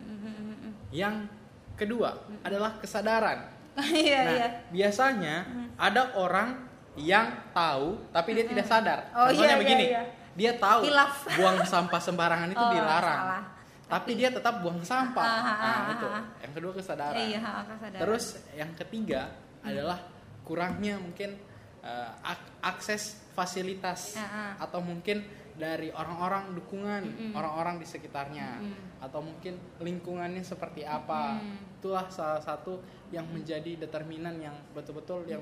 Yang 0.92 1.32
kedua 1.80 2.20
adalah 2.44 2.76
kesadaran. 2.84 3.56
Iya 3.76 4.20
nah, 4.24 4.32
iya. 4.32 4.48
biasanya 4.72 5.36
ada 5.76 6.16
orang 6.16 6.64
yang 6.96 7.28
tahu 7.52 8.00
tapi 8.10 8.30
dia 8.34 8.46
tidak 8.46 8.66
sadar. 8.66 9.00
Oh, 9.12 9.28
Contohnya 9.28 9.44
iya, 9.44 9.52
iya, 9.52 9.58
begini, 9.60 9.86
iya. 9.92 10.04
dia 10.34 10.52
tahu 10.56 10.88
Hilaf. 10.88 11.14
buang 11.38 11.60
sampah 11.64 12.00
sembarangan 12.00 12.50
itu 12.50 12.60
Oh, 12.60 12.72
dilarang. 12.72 13.20
salah. 13.22 13.44
Tapi 13.86 14.12
dia 14.18 14.34
tetap 14.34 14.66
buang 14.66 14.82
sampah. 14.82 15.22
Ah, 15.22 15.36
ah, 15.38 15.56
nah, 15.56 15.76
ah, 15.78 15.94
itu. 15.94 16.08
ah. 16.10 16.24
Yang 16.42 16.52
kedua 16.58 16.72
kesadaran. 16.74 17.20
Iya, 17.22 17.38
iya, 17.38 17.40
kesadaran. 17.70 18.02
Terus 18.02 18.26
yang 18.52 18.72
ketiga 18.74 19.22
adalah 19.62 20.00
kurangnya 20.42 20.98
mungkin 20.98 21.38
eh, 21.82 22.10
ak- 22.26 22.54
akses 22.66 23.22
fasilitas 23.38 24.18
Ah, 24.18 24.26
ah. 24.58 24.66
atau 24.66 24.82
mungkin 24.82 25.22
dari 25.56 25.88
orang-orang 25.88 26.52
dukungan, 26.52 27.04
orang-orang 27.32 27.80
di 27.80 27.88
sekitarnya 27.88 28.60
atau 29.00 29.24
mungkin 29.24 29.56
lingkungannya 29.80 30.44
seperti 30.44 30.84
apa. 30.84 31.40
Itulah 31.80 32.10
salah 32.12 32.42
satu 32.42 32.82
yang 33.14 33.24
menjadi 33.32 33.80
determinan 33.80 34.36
yang 34.36 34.52
betul-betul 34.76 35.24
yang 35.24 35.40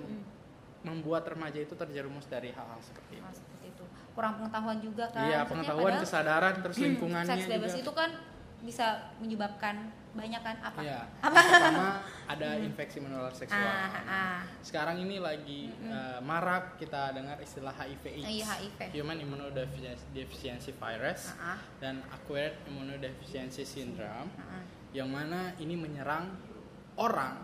membuat 0.83 1.23
remaja 1.25 1.59
itu 1.59 1.73
terjerumus 1.73 2.27
dari 2.27 2.51
hal-hal 2.51 2.79
seperti 2.83 3.19
itu. 3.19 3.31
Seperti 3.31 3.65
itu. 3.71 3.83
Kurang 4.13 4.37
pengetahuan 4.39 4.77
juga 4.83 5.05
kan. 5.09 5.25
Iya, 5.25 5.39
pengetahuan, 5.47 5.93
kesadaran, 5.99 6.53
terus 6.59 6.77
lingkungannya 6.85 7.35
seks 7.39 7.47
bebas 7.49 7.71
juga. 7.73 7.81
itu 7.81 7.91
kan 7.95 8.09
bisa 8.63 9.11
menyebabkan 9.19 9.75
banyak 10.13 10.39
kan 10.45 10.55
apa? 10.61 10.79
Iya. 10.79 11.01
Yang 11.19 11.33
pertama 11.51 11.87
ada 12.37 12.49
infeksi 12.61 12.97
menular 13.01 13.33
seksual. 13.33 13.59
Ah, 13.65 13.97
ah. 14.07 14.39
Sekarang 14.61 15.01
ini 15.01 15.17
lagi 15.17 15.73
eh, 15.73 16.19
marak 16.21 16.77
kita 16.77 17.11
dengar 17.17 17.41
istilah 17.41 17.73
HIV/AIDS. 17.73 18.23
Iya, 18.29 18.45
HIV. 18.45 18.79
Human 19.01 19.17
Immunodeficiency 19.19 20.71
Virus 20.77 21.33
Ah, 21.35 21.57
ah. 21.57 21.59
dan 21.81 21.99
Acquired 22.13 22.55
Immunodeficiency 22.69 23.65
Syndrome 23.65 24.29
Ah, 24.37 24.61
ah. 24.61 24.63
yang 24.93 25.09
mana 25.09 25.57
ini 25.57 25.73
menyerang 25.75 26.29
orang 26.95 27.35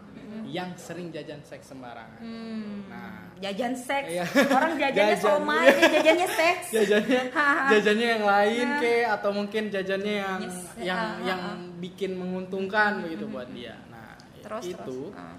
yang 0.45 0.69
sering 0.77 1.09
jajan 1.09 1.41
seks 1.41 1.73
sembarangan. 1.73 2.21
Hmm. 2.21 2.85
Nah, 2.85 3.33
jajan 3.37 3.73
seks 3.73 4.09
Iya. 4.09 4.25
orang 4.49 4.77
jajannya 4.77 5.17
Jajan, 5.17 5.25
somai 5.25 5.65
iya. 5.65 5.73
dia 5.73 5.89
jajannya 5.89 6.27
seks 6.29 6.65
jajannya 6.77 7.21
jajannya 7.69 8.07
yang 8.17 8.25
lain 8.25 8.67
Nah. 8.69 8.79
ke 8.81 8.93
atau 9.05 9.29
mungkin 9.33 9.63
jajannya 9.69 10.15
yang 10.21 10.39
Yes, 10.41 10.57
yang 10.81 10.99
ah, 10.99 11.13
yang 11.25 11.41
bikin 11.77 12.13
menguntungkan 12.13 13.01
begitu 13.01 13.25
buat 13.25 13.49
dia. 13.49 13.73
Nah, 13.89 14.13
terus 14.41 14.69
itu 14.69 15.09
terus 15.09 15.17
Ah. 15.17 15.37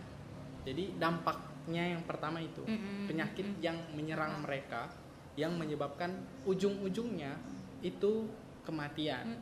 jadi 0.62 0.84
dampaknya 0.98 1.84
yang 1.94 2.02
pertama 2.02 2.38
itu 2.38 2.62
Mm-mm, 2.62 3.06
penyakit 3.06 3.46
yang 3.62 3.78
menyerang 3.94 4.42
mereka 4.42 4.90
yang 5.34 5.54
menyebabkan 5.54 6.10
ujung-ujungnya 6.44 7.38
itu 7.80 8.26
kematian. 8.60 9.38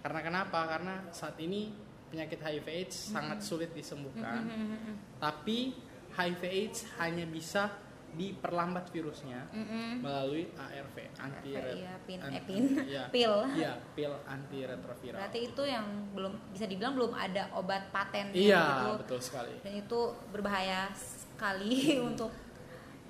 Karena 0.00 0.20
kenapa? 0.20 0.60
Karena 0.68 1.08
saat 1.10 1.34
ini 1.36 1.72
penyakit 2.10 2.38
HIV 2.38 2.66
AIDS 2.68 2.96
sangat 3.08 3.38
sulit 3.40 3.70
disembuhkan. 3.70 4.42
Mm-mm. 4.44 4.94
Tapi 5.16 5.72
HIV 6.10 6.42
AIDS 6.42 6.78
hanya 6.98 7.24
bisa 7.24 7.70
diperlambat 8.10 8.90
virusnya 8.90 9.46
Mm-mm. 9.54 10.02
melalui 10.02 10.50
ARV 10.50 10.96
anti 11.14 11.54
Iya, 11.54 11.94
pin, 12.02 12.18
an- 12.18 12.34
eh, 12.34 12.42
pin, 12.42 12.64
iya. 12.90 13.06
pil. 13.06 13.34
Iya, 13.54 13.78
pil 13.94 14.10
antiretroviral. 14.26 15.18
Berarti 15.22 15.40
itu 15.46 15.62
yang 15.62 15.86
belum 16.10 16.32
bisa 16.50 16.66
dibilang 16.66 16.98
belum 16.98 17.14
ada 17.14 17.46
obat 17.54 17.94
paten 17.94 18.34
Iya, 18.34 18.58
gitu. 18.66 18.90
betul 19.06 19.20
sekali. 19.22 19.54
Dan 19.62 19.86
itu 19.86 20.00
berbahaya 20.34 20.90
sekali 20.90 21.78
untuk 22.10 22.34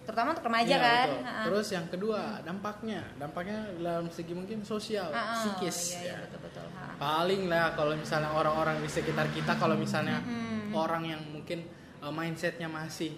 terutama 0.04 0.33
untuk 0.35 0.47
remaja 0.49 0.75
Iya, 0.75 0.78
kan. 0.80 1.09
betul. 1.09 1.23
Ha-ha. 1.23 1.42
Terus 1.47 1.66
yang 1.71 1.87
kedua, 1.92 2.21
dampaknya, 2.42 3.00
dampaknya 3.21 3.59
dalam 3.78 4.07
segi 4.11 4.33
mungkin 4.35 4.59
sosial, 4.66 5.09
ah, 5.14 5.38
psikis. 5.38 5.78
Iya, 5.95 6.00
iya, 6.00 6.12
ya. 6.12 6.16
betul 6.26 6.40
betul. 6.49 6.66
Paling 6.99 7.42
lah 7.47 7.73
kalau 7.78 7.92
misalnya 7.95 8.30
orang-orang 8.35 8.76
di 8.83 8.88
sekitar 8.90 9.30
kita 9.30 9.52
kalau 9.57 9.76
misalnya 9.78 10.19
Mm-mm. 10.25 10.75
orang 10.75 11.02
yang 11.07 11.23
mungkin 11.30 11.64
uh, 12.02 12.12
mindsetnya 12.12 12.66
masih 12.69 13.14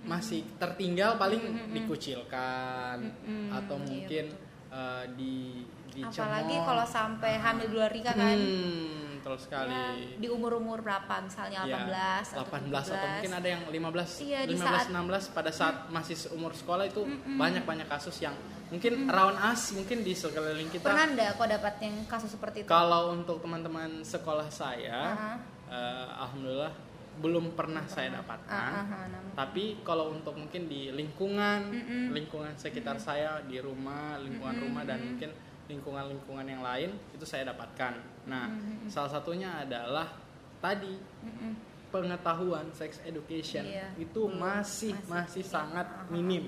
masih 0.00 0.48
tertinggal 0.56 1.20
paling 1.20 1.44
dikucilkan 1.76 2.96
Mm-mm, 3.04 3.52
atau 3.52 3.76
iya, 3.76 3.84
mungkin 3.84 4.24
uh, 4.72 5.04
di 5.12 5.66
dicemooh. 5.90 6.24
Apalagi 6.24 6.56
kalau 6.62 6.86
sampai 6.86 7.32
hamil 7.36 7.66
di 7.68 7.74
luar 7.74 7.90
nikah 7.92 8.14
kan. 8.14 8.38
Hmm, 8.38 9.09
betul 9.20 9.36
sekali. 9.36 9.68
Ya, 9.70 9.92
di 10.16 10.26
umur-umur 10.26 10.80
berapa 10.80 11.14
misalnya 11.20 11.62
18 11.62 12.24
Ya, 12.26 12.40
atau 12.40 12.44
18 12.48 12.72
atau 12.88 12.96
17. 12.96 13.12
mungkin 13.12 13.32
ada 13.36 13.48
yang 13.48 13.62
15 13.66 14.10
Iya, 14.18 14.40
di 14.42 14.54
15 14.54 14.64
saat- 14.64 14.88
16 14.88 15.24
pada 15.30 15.50
saat 15.50 15.76
masih 15.86 16.16
umur 16.32 16.52
sekolah 16.52 16.84
itu 16.84 17.04
banyak-banyak 17.30 17.84
kasus 17.86 18.16
yang 18.18 18.32
mungkin 18.66 19.04
round 19.04 19.36
us 19.36 19.70
mungkin 19.72 20.00
di 20.00 20.14
sekeliling 20.14 20.68
kita 20.68 20.86
Pernah 20.86 21.06
enggak 21.06 21.30
kok 21.34 21.48
dapat 21.50 21.74
yang 21.80 21.94
kasus 22.06 22.30
seperti 22.30 22.62
itu? 22.62 22.68
kalau 22.68 23.12
untuk 23.12 23.38
teman-teman 23.38 24.00
sekolah 24.00 24.48
saya 24.48 25.00
Aha. 25.10 25.32
eh, 25.66 26.06
alhamdulillah 26.18 26.72
belum 27.12 27.52
pernah 27.52 27.84
saya 27.84 28.14
dapatkan 28.14 28.48
ah, 28.48 29.04
nam- 29.04 29.34
tapi 29.34 29.82
kalau 29.82 30.08
untuk 30.08 30.32
mungkin 30.32 30.64
di 30.64 30.88
lingkungan 30.88 31.68
Mm-mm. 31.68 32.04
lingkungan 32.10 32.54
sekitar 32.54 32.96
saya 32.96 33.42
di 33.42 33.58
rumah 33.58 34.16
lingkungan 34.16 34.56
rumah 34.56 34.82
dan 34.82 35.02
mungkin 35.04 35.28
lingkungan-lingkungan 35.70 36.44
yang 36.44 36.60
lain 36.60 36.90
itu 37.10 37.22
saya 37.22 37.46
dapatkan 37.46 37.94
nah 38.26 38.50
salah 38.86 39.08
satunya 39.08 39.48
adalah 39.58 40.10
tadi 40.58 40.98
Mm-mm. 41.22 41.52
pengetahuan 41.88 42.68
sex 42.70 42.98
education 43.02 43.64
Iya, 43.64 43.88
itu 43.96 44.20
belum, 44.22 44.36
masih 44.36 44.92
masih, 44.94 45.08
masih 45.08 45.42
iya. 45.42 45.50
sangat 45.50 45.86
Ah, 45.86 46.02
ah, 46.02 46.06
minim 46.08 46.44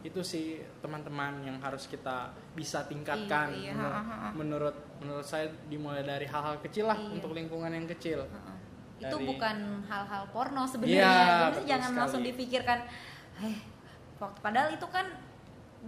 itu 0.00 0.22
sih 0.22 0.46
teman-teman 0.78 1.42
yang 1.42 1.58
harus 1.58 1.84
kita 1.84 2.30
bisa 2.52 2.82
tingkatkan 2.84 3.50
Iya, 3.52 3.60
iya, 3.60 3.72
menur- 3.74 3.90
ah, 3.90 3.98
ah, 4.00 4.16
ah. 4.16 4.32
menurut 4.32 4.76
menurut 4.96 5.26
saya 5.26 5.46
dimulai 5.66 6.02
dari 6.02 6.24
hal-hal 6.24 6.58
kecil 6.60 6.86
lah 6.86 6.96
Iya. 6.96 7.10
untuk 7.12 7.30
lingkungan 7.32 7.68
yang 7.68 7.86
kecil 7.88 8.22
Heeh. 8.22 8.54
Itu 8.96 9.12
Dari- 9.12 9.28
bukan 9.28 9.56
hal-hal 9.84 10.24
porno 10.32 10.64
sebenarnya. 10.64 10.96
Iya, 10.96 11.12
Jadi 11.12 11.44
betul 11.52 11.68
jangan 11.68 11.84
sekali. 11.84 12.00
langsung 12.00 12.22
dipikirkan, 12.24 12.78
eh, 13.38 13.56
waktu 14.16 14.38
padahal 14.40 14.68
itu 14.72 14.86
kan 14.88 15.06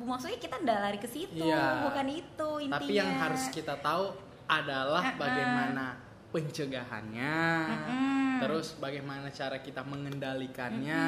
maksudnya 0.01 0.39
kita 0.39 0.57
ndak 0.59 0.79
lari 0.81 0.99
ke 0.99 1.07
situ, 1.07 1.43
Iya. 1.43 1.85
bukan 1.85 2.07
itu 2.09 2.49
intinya. 2.61 2.79
tapi 2.79 2.93
yang 2.93 3.11
harus 3.15 3.43
kita 3.49 3.75
tahu 3.79 4.15
adalah 4.45 5.03
Ah, 5.03 5.09
ah. 5.09 5.17
bagaimana 5.17 5.85
pencegahannya 6.29 7.37
Mm-mm. 7.67 8.37
terus 8.39 8.77
bagaimana 8.77 9.27
cara 9.29 9.59
kita 9.59 9.81
mengendalikannya 9.83 11.05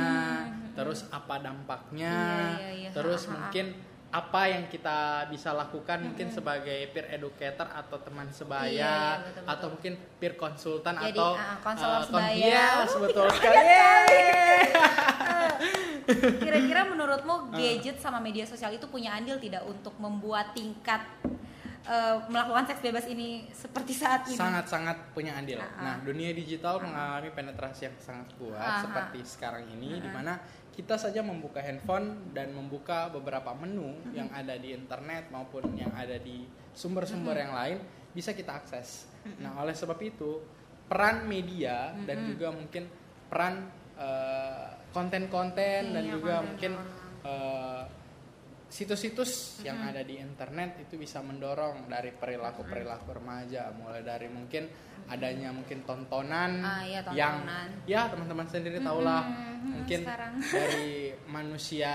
terus 0.72 1.04
apa 1.08 1.38
dampaknya 1.38 2.16
Iya, 2.56 2.56
iya, 2.56 2.70
iya. 2.72 2.90
terus 2.90 3.28
mungkin 3.28 3.76
apa 4.10 4.42
yang 4.44 4.66
kita 4.66 4.98
bisa 5.26 5.50
lakukan 5.52 6.02
mungkin 6.02 6.26
sebagai 6.28 6.90
peer 6.90 7.06
educator 7.10 7.62
atau 7.64 7.94
teman 7.96 8.26
sebaya 8.28 8.66
Iya, 8.66 8.82
iya, 8.82 8.98
betul, 9.16 9.30
betul. 9.36 9.46
atau 9.48 9.66
mungkin 9.70 9.92
peer 10.18 10.34
konsultan 10.34 10.94
Jadi, 10.96 11.14
atau 11.14 11.30
ah, 11.32 11.56
konselor 11.60 11.94
eh, 11.96 12.04
sebaya. 12.04 12.26
kon- 12.26 12.38
iya, 12.42 12.66
Uh, 12.82 13.00
betul 13.00 13.26
sekali 13.30 13.58
Kira-kira 16.38 16.80
Ah. 16.82 16.88
menurutmu 16.90 17.34
gadget 17.52 17.96
sama 17.96 18.18
media 18.18 18.42
sosial 18.42 18.72
itu 18.72 18.86
punya 18.86 19.12
andil 19.12 19.36
tidak 19.36 19.62
untuk 19.62 19.94
membuat 19.96 20.50
tingkat 20.52 21.06
eh, 21.82 22.16
melakukan 22.26 22.66
seks 22.66 22.80
bebas 22.80 23.06
ini 23.06 23.46
seperti 23.48 23.92
saat 23.92 24.26
ini? 24.26 24.34
sangat-sangat 24.34 25.12
punya 25.12 25.32
andil. 25.32 25.56
Ah, 25.56 25.70
ah. 25.70 25.82
Nah, 25.82 25.94
dunia 26.02 26.32
digital 26.32 26.76
mengalami 26.78 27.30
penetrasi 27.30 27.84
yang 27.84 27.96
sangat 27.96 28.26
kuat 28.34 28.58
Ah, 28.58 28.66
ah. 28.72 28.80
seperti 28.80 29.22
sekarang 29.24 29.64
ini 29.70 29.96
di 29.96 30.08
mana 30.08 30.40
kita 30.80 30.96
saja 30.96 31.20
membuka 31.20 31.60
handphone 31.60 32.32
dan 32.32 32.56
membuka 32.56 33.12
beberapa 33.12 33.52
menu 33.52 33.92
yang 34.16 34.32
ada 34.32 34.56
di 34.56 34.72
internet 34.72 35.28
maupun 35.28 35.76
yang 35.76 35.92
ada 35.92 36.16
di 36.16 36.48
sumber-sumber 36.72 37.36
yang 37.36 37.52
lain 37.52 37.76
bisa 38.16 38.32
kita 38.32 38.56
akses. 38.56 39.04
Nah, 39.44 39.60
oleh 39.60 39.76
sebab 39.76 40.00
itu 40.00 40.40
peran 40.88 41.28
media 41.28 41.92
dan 42.08 42.24
juga 42.32 42.48
mungkin 42.48 42.88
peran 43.28 43.68
eh, 44.00 44.68
konten-konten 44.96 45.92
dan 45.92 46.02
Iya, 46.02 46.12
juga 46.16 46.34
mungkin. 46.40 46.72
Situs-situs 48.70 49.60
yang 49.60 49.82
ada 49.82 50.00
di 50.00 50.16
internet 50.16 50.78
itu 50.80 50.94
bisa 50.94 51.18
mendorong 51.18 51.84
dari 51.84 52.10
perilaku-perilaku 52.10 53.10
remaja 53.10 53.74
mulai 53.74 54.00
dari 54.00 54.26
mungkin 54.26 54.70
adanya 55.04 55.50
mungkin 55.50 55.82
tontonan, 55.82 56.62
Ah, 56.62 56.80
iya, 56.80 57.02
yang 57.10 57.42
tontonan. 57.42 57.68
ya 57.82 58.06
teman-teman 58.06 58.46
sendiri 58.46 58.78
tahulah 58.78 59.26
Mm-mm, 59.26 59.74
mungkin 59.74 60.00
sekarang. 60.00 60.32
dari 60.54 60.90
manusia 61.26 61.94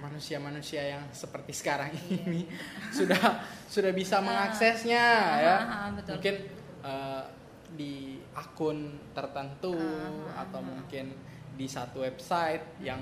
manusia-manusia 0.00 0.82
yang 0.90 1.04
seperti 1.12 1.52
sekarang 1.52 1.92
Iya. 1.92 2.24
ini 2.24 2.42
sudah 2.98 3.20
sudah 3.68 3.92
bisa 3.92 4.24
mengaksesnya 4.24 5.04
Ah, 5.04 5.36
ya 5.36 5.54
ah, 5.54 5.60
ah, 5.60 5.88
betul. 5.92 6.12
mungkin 6.16 6.34
eh, 6.80 7.22
di 7.70 7.94
akun 8.32 8.78
tertentu 9.12 9.76
Ah, 9.76 10.40
atau 10.40 10.64
mungkin 10.64 11.12
di 11.52 11.68
satu 11.68 12.00
website 12.00 12.80
yang 12.80 12.98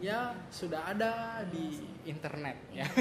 ya 0.00 0.20
sudah 0.48 0.80
ada 0.88 1.12
di 1.46 1.76
internet 2.02 2.56
ya 2.70 2.86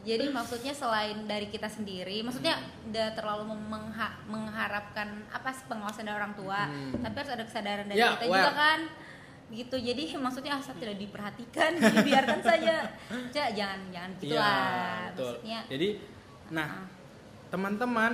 Jadi 0.00 0.32
maksudnya 0.32 0.72
selain 0.72 1.28
dari 1.28 1.44
kita 1.46 1.68
sendiri, 1.68 2.24
maksudnya 2.24 2.56
udah 2.88 3.12
terlalu 3.12 3.52
mengha- 3.52 4.16
mengharapkan 4.24 5.04
apa 5.28 5.52
sih 5.52 5.68
pengawasan 5.68 6.08
dari 6.08 6.16
orang 6.16 6.32
tua, 6.32 6.64
Hmm. 6.64 7.04
tapi 7.04 7.14
harus 7.14 7.28
ada 7.30 7.44
kesadaran 7.44 7.84
dari 7.84 8.00
Ya, 8.00 8.16
kita 8.16 8.24
well. 8.24 8.40
juga 8.40 8.52
kan. 8.56 8.80
Gitu. 9.52 9.76
Jadi 9.76 10.02
maksudnya 10.24 10.56
asal 10.56 10.72
tidak 10.74 10.96
diperhatikan, 10.96 11.76
dibiarkan 11.92 12.40
saja. 12.40 12.88
Ja, 13.28 13.46
jangan 13.52 13.80
jangan 13.92 14.10
gitu 14.16 14.32
Iya, 14.32 14.40
lah. 14.40 14.96
betul. 15.12 15.20
Maksudnya 15.36 15.60
Jadi, 15.68 15.88
nah, 16.48 16.68
Ah. 16.72 16.84
teman-teman 17.52 18.12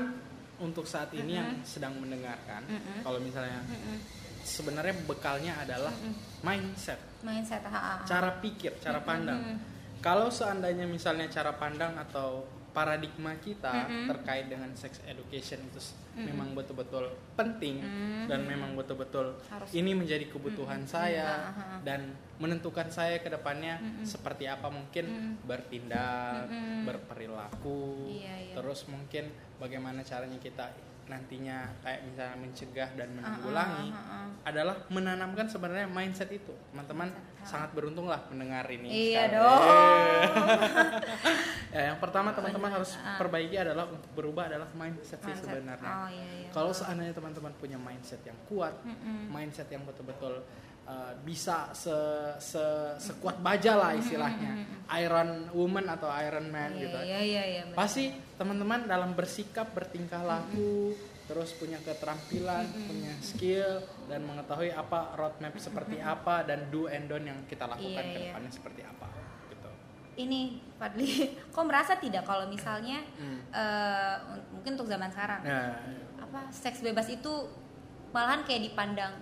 untuk 0.59 0.85
saat 0.85 1.13
ini 1.13 1.35
yang 1.35 1.51
sedang 1.63 1.95
mendengarkan, 1.95 2.65
Mm-mm. 2.65 3.01
kalau 3.01 3.19
misalnya 3.19 3.61
mm-mm, 3.63 3.97
sebenarnya 4.41 4.95
bekalnya 5.03 5.53
adalah 5.59 5.93
mindset, 6.41 6.99
mindset 7.21 7.61
ha, 7.65 7.79
ha, 7.79 7.93
cara 8.03 8.39
pikir, 8.39 8.77
cara 8.79 9.01
pandang. 9.01 9.59
Kalau 9.99 10.29
seandainya 10.29 10.85
misalnya 10.85 11.27
cara 11.27 11.53
pandang 11.53 11.97
atau 11.99 12.45
paradigma 12.71 13.33
kita 13.37 13.89
Mm-mm. 13.89 14.05
terkait 14.07 14.47
dengan 14.47 14.69
sex 14.73 15.01
education 15.03 15.57
itu 15.63 15.81
s- 15.81 15.97
memang 16.15 16.53
betul-betul 16.53 17.09
penting 17.35 17.81
dan 18.25 18.41
memang 18.43 18.73
betul-betul 18.73 19.37
ini 19.71 19.93
menjadi 19.93 20.25
kebutuhan 20.27 20.85
saya 20.85 21.25
Ah, 21.43 21.49
ah, 21.51 21.61
ah. 21.75 21.79
dan 21.81 22.09
menentukan 22.37 22.89
saya 22.89 23.17
ke 23.19 23.29
depannya 23.29 23.77
seperti 24.03 24.45
apa 24.45 24.69
mungkin 24.69 25.05
bertindak, 25.43 26.49
berperilaku, 26.85 28.13
Iya, 28.13 28.35
iya. 28.43 28.55
terus 28.55 28.85
mungkin 28.87 29.29
bagaimana 29.57 30.01
caranya 30.01 30.37
kita 30.37 30.69
nantinya 31.07 31.71
kayak 31.87 32.03
misalnya 32.03 32.35
mencegah 32.35 32.91
dan 32.99 33.07
Ah, 33.07 33.15
menanggulangi 33.15 33.95
ah, 33.95 33.99
ah, 34.03 34.15
ah. 34.27 34.29
adalah 34.43 34.75
menanamkan 34.91 35.47
sebenarnya 35.47 35.87
mindset 35.87 36.27
itu. 36.35 36.51
Teman-teman 36.75 37.15
sangat 37.47 37.71
beruntung 37.79 38.11
lah 38.11 38.27
mendengar 38.27 38.67
ini. 38.67 38.91
Iya 39.15 39.31
sekarang. 39.31 39.39
dong. 39.39 39.63
ya, 41.79 41.81
yang 41.95 41.99
pertama 42.03 42.35
teman-teman 42.35 42.71
harus 42.75 42.99
perbaiki 43.23 43.55
adalah 43.55 43.87
untuk 43.87 44.11
berubah 44.19 44.51
adalah 44.51 44.67
mindset, 44.75 45.23
sih 45.23 45.31
Mindset. 45.31 45.47
sebenarnya. 45.47 45.93
Oh, 45.95 46.09
iya, 46.11 46.27
iya. 46.43 46.49
Kalau 46.51 46.75
seandainya 46.75 47.15
teman-teman 47.15 47.55
punya 47.55 47.79
mindset 47.79 48.27
yang 48.27 48.39
kuat, 48.51 48.75
mindset 49.31 49.71
yang 49.71 49.87
betul-betul 49.87 50.43
uh, 50.87 51.13
bisa 51.21 51.71
se, 51.73 51.93
se- 52.39 52.95
sekuat 52.97 53.39
baja 53.39 53.75
lah 53.75 53.93
istilahnya, 53.93 54.63
Iron 54.97 55.51
Woman 55.51 55.87
atau 55.89 56.09
Iron 56.17 56.47
Man 56.47 56.73
Iya, 56.73 56.81
gitu. 56.81 56.99
iya, 57.01 57.21
iya, 57.21 57.43
iya, 57.45 57.63
betul. 57.65 57.77
Pasti 57.77 58.05
teman-teman 58.35 58.85
dalam 58.85 59.13
bersikap, 59.13 59.71
bertingkah 59.71 60.23
laku, 60.23 60.95
terus 61.27 61.53
punya 61.53 61.77
keterampilan, 61.81 62.65
punya 62.87 63.13
skill 63.19 63.83
dan 64.07 64.23
mengetahui 64.23 64.71
apa 64.71 65.11
roadmap 65.13 65.55
seperti 65.57 65.99
apa 65.99 66.43
dan 66.43 66.71
do 66.71 66.87
and 66.87 67.07
don't 67.07 67.23
yang 67.23 67.43
kita 67.45 67.67
lakukan 67.67 67.91
Iya, 67.99 68.07
ke 68.07 68.17
iya. 68.17 68.25
depannya 68.31 68.53
seperti 68.53 68.81
apa 68.81 69.07
gitu. 69.49 69.71
Ini 70.17 70.41
Fadli, 70.75 71.09
kok 71.53 71.65
merasa 71.65 71.99
tidak 71.99 72.23
kalau 72.23 72.47
misalnya 72.47 73.03
Hmm. 73.17 73.43
un- 74.29 74.47
mungkin 74.53 74.71
untuk 74.75 74.87
zaman 74.87 75.09
sekarang 75.09 75.41
Nah, 75.43 75.75
apa 76.21 76.41
seks 76.49 76.79
bebas 76.81 77.09
itu 77.09 77.33
malahan 78.09 78.41
kayak 78.43 78.71
dipandang 78.71 79.13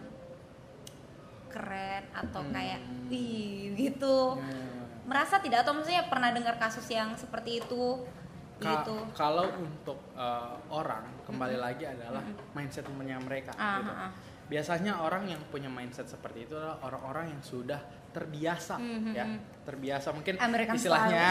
keren 1.54 2.02
atau 2.10 2.42
Hmm. 2.42 2.50
kayak 2.50 2.80
wih 3.06 3.78
gitu. 3.78 4.34
ya. 4.34 4.74
Merasa 5.04 5.38
tidak 5.38 5.62
atau 5.62 5.72
maksudnya 5.72 6.08
pernah 6.08 6.32
dengar 6.32 6.56
kasus 6.56 6.88
yang 6.88 7.14
seperti 7.14 7.60
itu 7.60 8.02
Ka- 8.56 8.80
gitu. 8.80 8.96
kalau 9.12 9.46
untuk 9.54 9.98
uh, 10.14 10.56
orang 10.68 11.04
kembali 11.22 11.54
lagi 11.54 11.84
adalah 11.84 12.22
mindsetnya 12.50 13.18
mereka 13.18 13.52
Ah, 13.54 13.78
gitu. 13.78 13.90
ah, 13.90 14.00
ah. 14.00 14.10
biasanya 14.44 14.92
orang 14.96 15.26
yang 15.26 15.40
punya 15.48 15.68
mindset 15.68 16.06
seperti 16.06 16.44
itu 16.44 16.54
adalah 16.54 16.80
orang-orang 16.80 17.30
yang 17.30 17.40
sudah 17.40 17.80
terbiasa 18.10 18.78
Mhm, 18.78 19.10
ya 19.10 19.24
mhm. 19.26 19.38
terbiasa 19.64 20.14
mungkin 20.14 20.38
American 20.38 20.78
istilahnya 20.78 21.24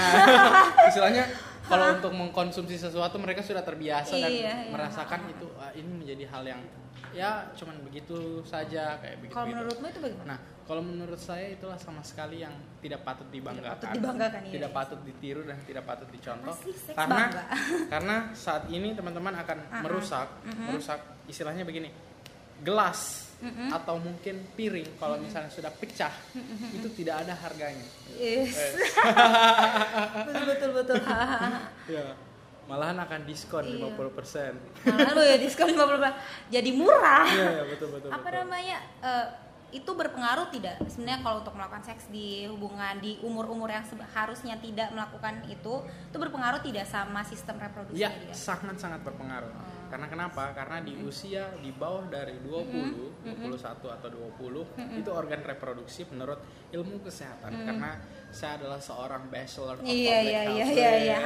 istilahnya 0.90 1.24
kalau 1.70 1.96
untuk 1.96 2.12
mengkonsumsi 2.12 2.76
sesuatu 2.76 3.16
mereka 3.18 3.40
sudah 3.40 3.64
terbiasa 3.64 4.14
dan 4.14 4.28
Iya, 4.28 4.54
iya. 4.68 4.70
merasakan 4.70 5.32
itu 5.32 5.48
ah, 5.56 5.72
ini 5.72 5.90
menjadi 5.90 6.28
hal 6.28 6.44
yang 6.46 6.62
ya 7.14 7.48
cuman 7.54 7.76
begitu 7.86 8.42
saja 8.44 8.98
kayak 9.00 9.22
begitu 9.22 9.34
Kalau 9.38 9.48
menurutmu 9.48 9.86
itu 9.88 10.00
bagaimana? 10.02 10.28
Nah, 10.34 10.40
kalau 10.64 10.82
menurut 10.82 11.20
saya 11.22 11.54
itulah 11.54 11.78
sama 11.78 12.02
sekali 12.02 12.42
yang 12.42 12.54
tidak 12.82 13.06
patut 13.06 13.28
dibanggakan. 13.30 13.78
patut 13.78 13.90
dibanggakan, 13.94 14.42
iya, 14.48 14.54
Tidak 14.58 14.72
iya. 14.72 14.78
patut 14.78 15.00
ditiru 15.06 15.42
dan 15.46 15.58
tidak 15.68 15.84
patut 15.86 16.08
dicontoh. 16.10 16.56
Seks 16.58 16.96
karena 16.96 17.16
bangga. 17.30 17.44
karena 17.94 18.16
saat 18.34 18.64
ini 18.72 18.96
teman-teman 18.98 19.34
akan 19.38 19.58
Ah, 19.70 19.74
ah. 19.78 19.82
merusak, 19.86 20.28
merusak 20.68 21.00
istilahnya 21.30 21.64
begini. 21.64 21.92
Gelas 22.64 23.30
atau 23.76 24.00
mungkin 24.00 24.40
piring 24.56 24.96
kalau 24.96 25.20
misalnya 25.20 25.52
sudah 25.52 25.68
pecah 25.76 26.16
itu 26.72 26.88
tidak 26.96 27.28
ada 27.28 27.36
harganya. 27.36 27.84
Yes. 28.16 28.56
Eh, 28.56 28.72
betul 30.32 30.44
betul 30.48 30.70
betul. 30.72 30.96
ya. 32.00 32.16
Malahan 32.74 32.98
akan 33.00 33.20
diskon 33.24 33.62
Iya. 33.64 33.94
50%. 33.94 34.58
Nah, 34.90 35.10
lu 35.14 35.22
ya 35.22 35.38
diskon 35.38 35.70
50 35.70 36.10
jadi 36.50 36.70
murah. 36.74 37.26
Iya, 37.30 37.48
iya, 37.54 37.64
betul 37.70 37.94
betul. 37.94 38.10
apa 38.10 38.18
betul. 38.20 38.34
namanya 38.42 38.78
eh, 39.00 39.28
itu 39.74 39.90
berpengaruh 39.90 40.54
tidak 40.54 40.78
sebenarnya 40.86 41.22
kalau 41.22 41.42
untuk 41.42 41.54
melakukan 41.54 41.82
seks 41.82 42.06
di 42.10 42.46
hubungan 42.46 42.94
di 42.98 43.18
umur-umur 43.22 43.70
yang 43.70 43.82
harusnya 44.14 44.58
tidak 44.58 44.90
melakukan 44.90 45.42
itu 45.46 45.74
itu 45.86 46.18
berpengaruh 46.18 46.62
tidak 46.62 46.86
sama 46.86 47.22
sistem 47.22 47.58
reproduksi 47.58 47.98
Ya, 47.98 48.10
dia? 48.10 48.34
sangat-sangat 48.34 49.02
berpengaruh. 49.02 49.50
Oh. 49.50 49.83
Karena 49.94 50.10
kenapa? 50.10 50.50
Karena 50.58 50.82
di 50.82 50.98
usia 51.06 51.54
di 51.62 51.70
bawah 51.70 52.10
dari 52.10 52.34
20, 52.42 53.30
21 53.46 53.62
atau 53.94 54.10
20 54.10 54.98
itu 54.98 55.10
organ 55.14 55.38
reproduksi 55.46 56.02
menurut 56.10 56.42
ilmu 56.74 56.98
kesehatan. 57.06 57.54
Karena 57.62 58.02
saya 58.34 58.58
adalah 58.58 58.82
seorang 58.82 59.30
bachelor 59.30 59.78
of 59.78 59.86
Iya 59.86 59.94
public 60.18 60.26
iya 60.26 60.42
health. 60.42 60.58
iya 60.58 60.66
iya 60.66 60.92
iya. 60.98 61.18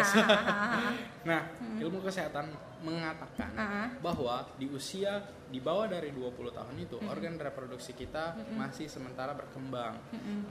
Nah, 1.32 1.42
ilmu 1.80 2.04
kesehatan 2.04 2.52
mengatakan 2.78 3.52
Ah. 3.58 3.88
bahwa 4.04 4.44
di 4.60 4.68
usia 4.70 5.18
di 5.48 5.64
bawah 5.64 5.88
dari 5.88 6.12
20 6.12 6.52
tahun 6.52 6.76
itu 6.78 7.00
organ 7.08 7.40
reproduksi 7.40 7.96
kita 7.96 8.36
masih 8.52 8.92
sementara 8.92 9.32
berkembang. 9.32 9.96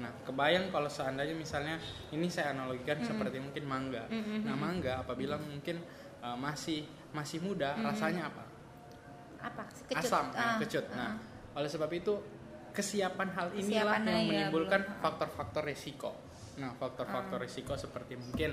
Nah, 0.01 0.09
kebayang 0.25 0.73
kalau 0.73 0.89
seandainya 0.89 1.37
misalnya 1.37 1.77
ini 2.11 2.33
saya 2.33 2.57
analogikan 2.57 2.97
seperti 3.05 3.37
mungkin 3.45 3.65
mangga. 3.69 4.09
Nah, 4.41 4.57
mangga 4.57 5.05
apabila 5.05 5.37
mungkin 5.37 5.85
uh, 6.25 6.35
masih 6.35 6.83
masih 7.17 7.41
muda 7.41 7.73
rasanya 7.79 8.29
apa? 8.29 8.45
Apa? 9.41 9.63
Kecut. 9.87 10.05
Asam, 10.05 10.25
ya, 10.29 10.37
Ah, 10.37 10.57
kecut. 10.59 10.85
ah. 10.87 10.95
Nah, 10.95 11.13
oleh 11.55 11.67
sebab 11.67 11.89
itu 11.91 12.13
kesiapan 12.71 13.29
hal 13.31 13.49
inilah 13.55 13.97
yang 13.97 14.05
ya, 14.05 14.21
menimbulkan 14.23 14.81
belum. 14.83 15.01
faktor-faktor 15.01 15.65
risiko. 15.65 16.11
Nah, 16.57 16.73
faktor-faktor 16.75 17.39
Ah. 17.39 17.43
risiko 17.43 17.73
seperti 17.75 18.15
mungkin 18.15 18.53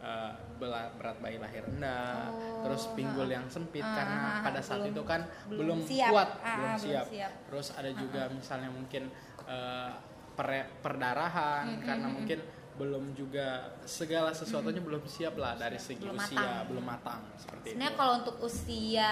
uh, 0.00 0.32
berat 0.56 1.20
bayi 1.20 1.36
lahir 1.36 1.60
rendah, 1.62 2.32
Oh, 2.32 2.64
terus 2.64 2.88
pinggul 2.94 3.28
yang 3.28 3.44
sempit 3.46 3.80
Ah, 3.80 3.92
karena 3.92 4.16
ah, 4.16 4.24
ah, 4.32 4.36
pada 4.40 4.60
saat 4.60 4.80
belum- 4.80 4.90
itu 4.90 5.02
kan 5.04 5.20
belum 5.46 5.78
siap. 5.84 6.08
kuat, 6.08 6.30
Ah, 6.32 6.40
belum, 6.40 6.48
ah, 6.48 6.56
belum 6.56 6.80
siap. 6.80 7.04
siap. 7.06 7.32
Terus 7.44 7.66
ada 7.76 7.90
juga 7.92 8.22
misalnya 8.32 8.70
mungkin 8.72 9.02
uh, 9.44 9.92
pere- 10.32 10.72
perdarahan 10.80 11.66
karena 11.80 12.06
mungkin 12.08 12.38
belum 12.80 13.12
juga 13.12 13.76
segala 13.84 14.32
sesuatunya 14.32 14.80
belum 14.80 15.04
siap 15.04 15.36
lah 15.36 15.52
dari 15.54 15.76
segi 15.76 16.00
Belum 16.00 16.16
usia 16.16 16.40
matang. 16.40 16.64
belum 16.72 16.84
matang 16.84 17.20
seperti 17.36 17.66
Sebenarnya 17.70 17.92
itu. 17.92 18.00
kalau 18.00 18.12
untuk 18.24 18.36
usia 18.40 19.10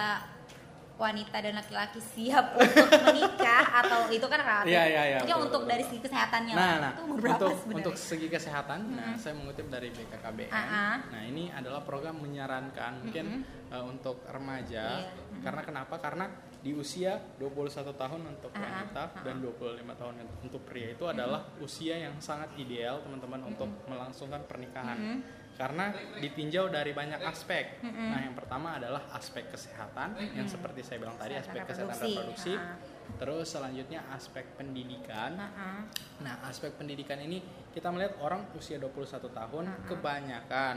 wanita 0.98 1.37
dan 1.38 1.54
laki-laki 1.54 2.00
siap 2.02 2.46
untuk 2.59 2.90
menikah 3.07 3.64
atau 3.87 4.11
itu 4.11 4.26
kan 4.26 4.40
relatif. 4.42 4.66
Iya, 4.66 4.83
iya, 4.83 5.02
iya, 5.07 5.18
betul, 5.22 5.46
untuk 5.46 5.62
betul, 5.62 5.70
dari 5.70 5.85
segi 5.87 6.00
kesehatannya 6.02 6.54
Nah, 6.59 6.59
lah. 6.59 6.74
nah 6.74 6.90
itu 6.90 7.02
berapa 7.14 7.37
untuk 7.38 7.52
sebenarnya? 7.54 7.78
untuk 7.78 7.94
segi 7.94 8.26
kesehatan, 8.26 8.81
nah 8.98 9.11
saya 9.14 9.35
mengutip 9.38 9.66
dari 9.70 9.88
BKKBN. 9.94 10.50
Ah, 10.50 10.59
ah. 10.59 10.96
Nah 11.14 11.22
ini 11.22 11.44
adalah 11.54 11.87
program 11.87 12.18
menyarankan 12.18 12.92
mungkin 12.98 13.26
uh, 13.70 13.85
untuk 13.87 14.26
remaja. 14.26 15.07
Iya. 15.07 15.38
Karena 15.38 15.62
kenapa? 15.62 15.94
Karena 16.02 16.24
di 16.59 16.75
usia 16.75 17.14
21 17.38 17.94
tahun 17.94 18.21
untuk 18.35 18.51
Ah, 18.51 18.59
ah, 18.59 18.64
wanita 18.66 19.03
dan 19.23 19.38
25 19.38 19.94
tahun 19.94 20.14
untuk 20.42 20.61
pria 20.66 20.90
itu 20.90 21.05
adalah 21.07 21.47
usia 21.62 21.94
yang 21.94 22.18
sangat 22.18 22.51
ideal 22.59 22.99
teman-teman 23.07 23.55
untuk 23.55 23.71
melangsungkan 23.87 24.42
pernikahan. 24.51 25.23
Karena 25.59 25.90
ditinjau 26.23 26.71
dari 26.71 26.94
banyak 26.94 27.18
aspek. 27.27 27.83
Nah 27.83 28.23
yang 28.23 28.35
pertama 28.38 28.79
adalah 28.79 29.11
aspek 29.11 29.51
kesehatan, 29.51 30.14
yang 30.35 30.47
seperti 30.47 30.87
saya 30.87 31.03
bilang 31.03 31.18
tadi 31.18 31.35
aspek 31.35 31.66
kesehatan 31.66 31.99
reproduksi. 31.99 32.14
reproduksi. 32.14 32.53
Ah. 32.55 32.79
Terus 33.18 33.47
selanjutnya 33.51 34.01
aspek 34.14 34.47
pendidikan. 34.55 35.35
Ah, 35.35 35.51
ah. 35.59 35.81
Nah, 36.23 36.35
aspek 36.47 36.71
pendidikan 36.79 37.18
ini 37.18 37.42
kita 37.75 37.90
melihat 37.90 38.18
orang 38.23 38.47
usia 38.55 38.79
21 38.79 39.31
tahun 39.31 39.64
kebanyakan 39.87 40.77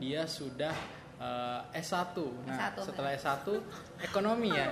dia 0.00 0.24
sudah 0.24 0.72
eh, 1.24 1.80
S1. 1.80 2.16
Nah, 2.44 2.70
S1, 2.76 2.76
setelah 2.84 3.10
S1 3.16 3.46
ekonomi 4.08 4.50
ya. 4.52 4.68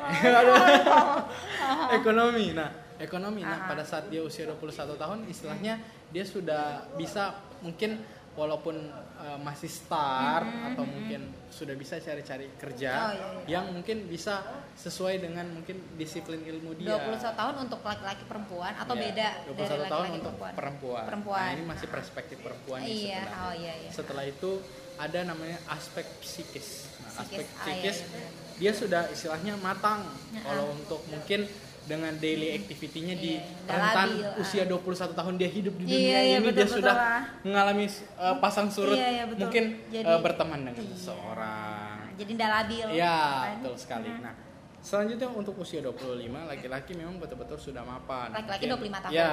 ekonomi. 1.99 2.53
Nah, 2.53 2.71
ekonomi. 3.01 3.41
Nah, 3.41 3.65
pada 3.65 3.83
saat 3.83 4.13
dia 4.13 4.21
usia 4.21 4.45
21 4.45 5.01
tahun 5.01 5.19
istilahnya 5.27 5.81
dia 6.13 6.25
sudah 6.29 6.93
bisa 7.01 7.33
mungkin 7.65 8.05
walaupun 8.33 8.89
eh, 9.21 9.39
masih 9.39 9.69
start 9.69 10.49
atau 10.73 10.83
mungkin 10.83 11.21
sudah 11.53 11.77
bisa 11.77 12.01
cari-cari 12.01 12.49
kerja 12.57 12.91
Oh, 12.93 13.13
iya, 13.13 13.61
yang 13.61 13.69
mungkin 13.71 14.09
bisa 14.09 14.41
sesuai 14.73 15.21
dengan 15.21 15.45
mungkin 15.53 15.77
disiplin 15.95 16.41
ilmu 16.41 16.73
dia. 16.75 16.97
21 16.97 17.21
tahun 17.37 17.55
untuk 17.61 17.85
laki-laki 17.85 18.25
perempuan 18.25 18.73
atau 18.73 18.97
Iya, 18.97 19.05
beda 19.05 19.29
21 19.45 19.53
dari 19.53 19.69
tahun 19.69 19.77
laki-laki 19.85 20.09
untuk 20.17 20.33
perempuan? 20.33 20.53
perempuan. 20.57 21.05
Perempuan. 21.05 21.41
Nah, 21.41 21.53
ini 21.53 21.65
masih 21.69 21.87
perspektif 21.93 22.37
perempuan 22.41 22.81
Iya, 22.81 23.21
sebenarnya. 23.21 23.37
oh 23.37 23.53
iya 23.53 23.73
iya. 23.79 23.91
Setelah 23.93 24.25
itu 24.25 24.51
ada 24.97 25.19
namanya 25.23 25.59
aspek 25.69 26.07
psikis. 26.21 26.69
Nah, 26.99 27.11
aspek 27.21 27.45
Psikis, 27.45 27.53
ah, 27.53 27.67
iya, 27.69 27.93
psikis 27.93 27.97
iya, 28.01 28.29
dia 28.57 28.73
sudah 28.73 29.03
istilahnya 29.13 29.55
matang. 29.59 30.09
Ya, 30.33 30.41
Kalau 30.41 30.73
untuk 30.73 31.05
mungkin 31.07 31.45
dengan 31.83 32.15
daily 32.15 32.55
activity-nya 32.55 33.15
di 33.17 33.33
Iya, 33.35 33.43
udah 33.43 33.75
rentan 33.75 34.09
labil, 34.09 34.23
ah. 34.25 34.39
usia 34.39 34.63
21 34.65 35.19
tahun 35.19 35.35
dia 35.35 35.51
hidup 35.51 35.75
di 35.75 35.85
Iya, 35.85 35.91
dunia 35.91 35.99
iya, 35.99 36.19
ini 36.33 36.39
betul, 36.41 36.55
dia 36.55 36.65
betul, 36.65 36.77
sudah 36.79 36.95
ah. 36.95 37.23
mengalami 37.43 37.85
uh, 38.17 38.37
pasang 38.39 38.69
surut 38.69 38.95
Iya, 38.95 39.09
iya, 39.11 39.25
betul. 39.27 39.41
mungkin 39.43 39.65
Jadi- 39.89 40.07
uh, 40.07 40.21
berteman 40.21 40.61
dengan 40.63 40.79
Iya. 40.81 40.95
seseorang. 40.95 41.97
Jadi 42.13 42.31
ndak 42.33 42.51
labil. 42.53 42.87
Ya, 42.93 43.19
kan? 43.19 43.51
betul 43.59 43.75
sekali. 43.75 44.09
Nah, 44.15 44.35
selanjutnya 44.79 45.29
untuk 45.29 45.55
usia 45.57 45.81
25 45.81 45.99
laki-laki 46.45 46.93
memang 46.93 47.17
betul-betul 47.19 47.59
sudah 47.59 47.83
mapan. 47.83 48.31
Laki-laki 48.31 48.65
Mungkin- 48.65 48.93
25 48.93 49.03
tahun. 49.03 49.13
Ya, 49.13 49.33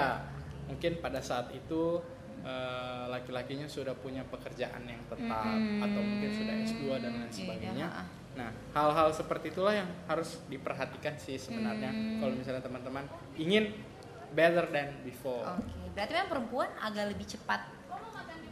mungkin 0.66 0.92
pada 1.00 1.20
saat 1.20 1.48
itu 1.52 2.02
eh, 2.40 3.04
laki-lakinya 3.10 3.68
sudah 3.68 3.92
punya 3.94 4.24
pekerjaan 4.24 4.88
yang 4.88 5.04
tetap 5.06 5.44
Mm-mm. 5.44 5.84
atau 5.84 6.00
mungkin 6.00 6.32
sudah 6.32 6.56
S2 6.64 6.82
dan 6.98 7.12
lain 7.14 7.28
Iya, 7.28 7.36
sebagainya. 7.36 7.88
iya. 7.92 8.04
Nah, 8.40 8.50
hal-hal 8.72 9.12
seperti 9.12 9.52
itulah 9.52 9.76
yang 9.76 9.90
harus 10.06 10.40
diperhatikan 10.46 11.12
sih 11.16 11.36
sebenarnya 11.36 11.92
Hmm. 11.92 12.20
kalau 12.20 12.34
misalnya 12.34 12.62
teman-teman 12.62 13.04
ingin 13.36 13.76
better 14.32 14.64
than 14.70 14.96
before. 15.02 15.44
Oke, 15.54 15.68
berarti 15.92 16.12
memang 16.14 16.30
perempuan 16.30 16.70
agak 16.80 17.12
lebih 17.12 17.28
cepat 17.28 17.68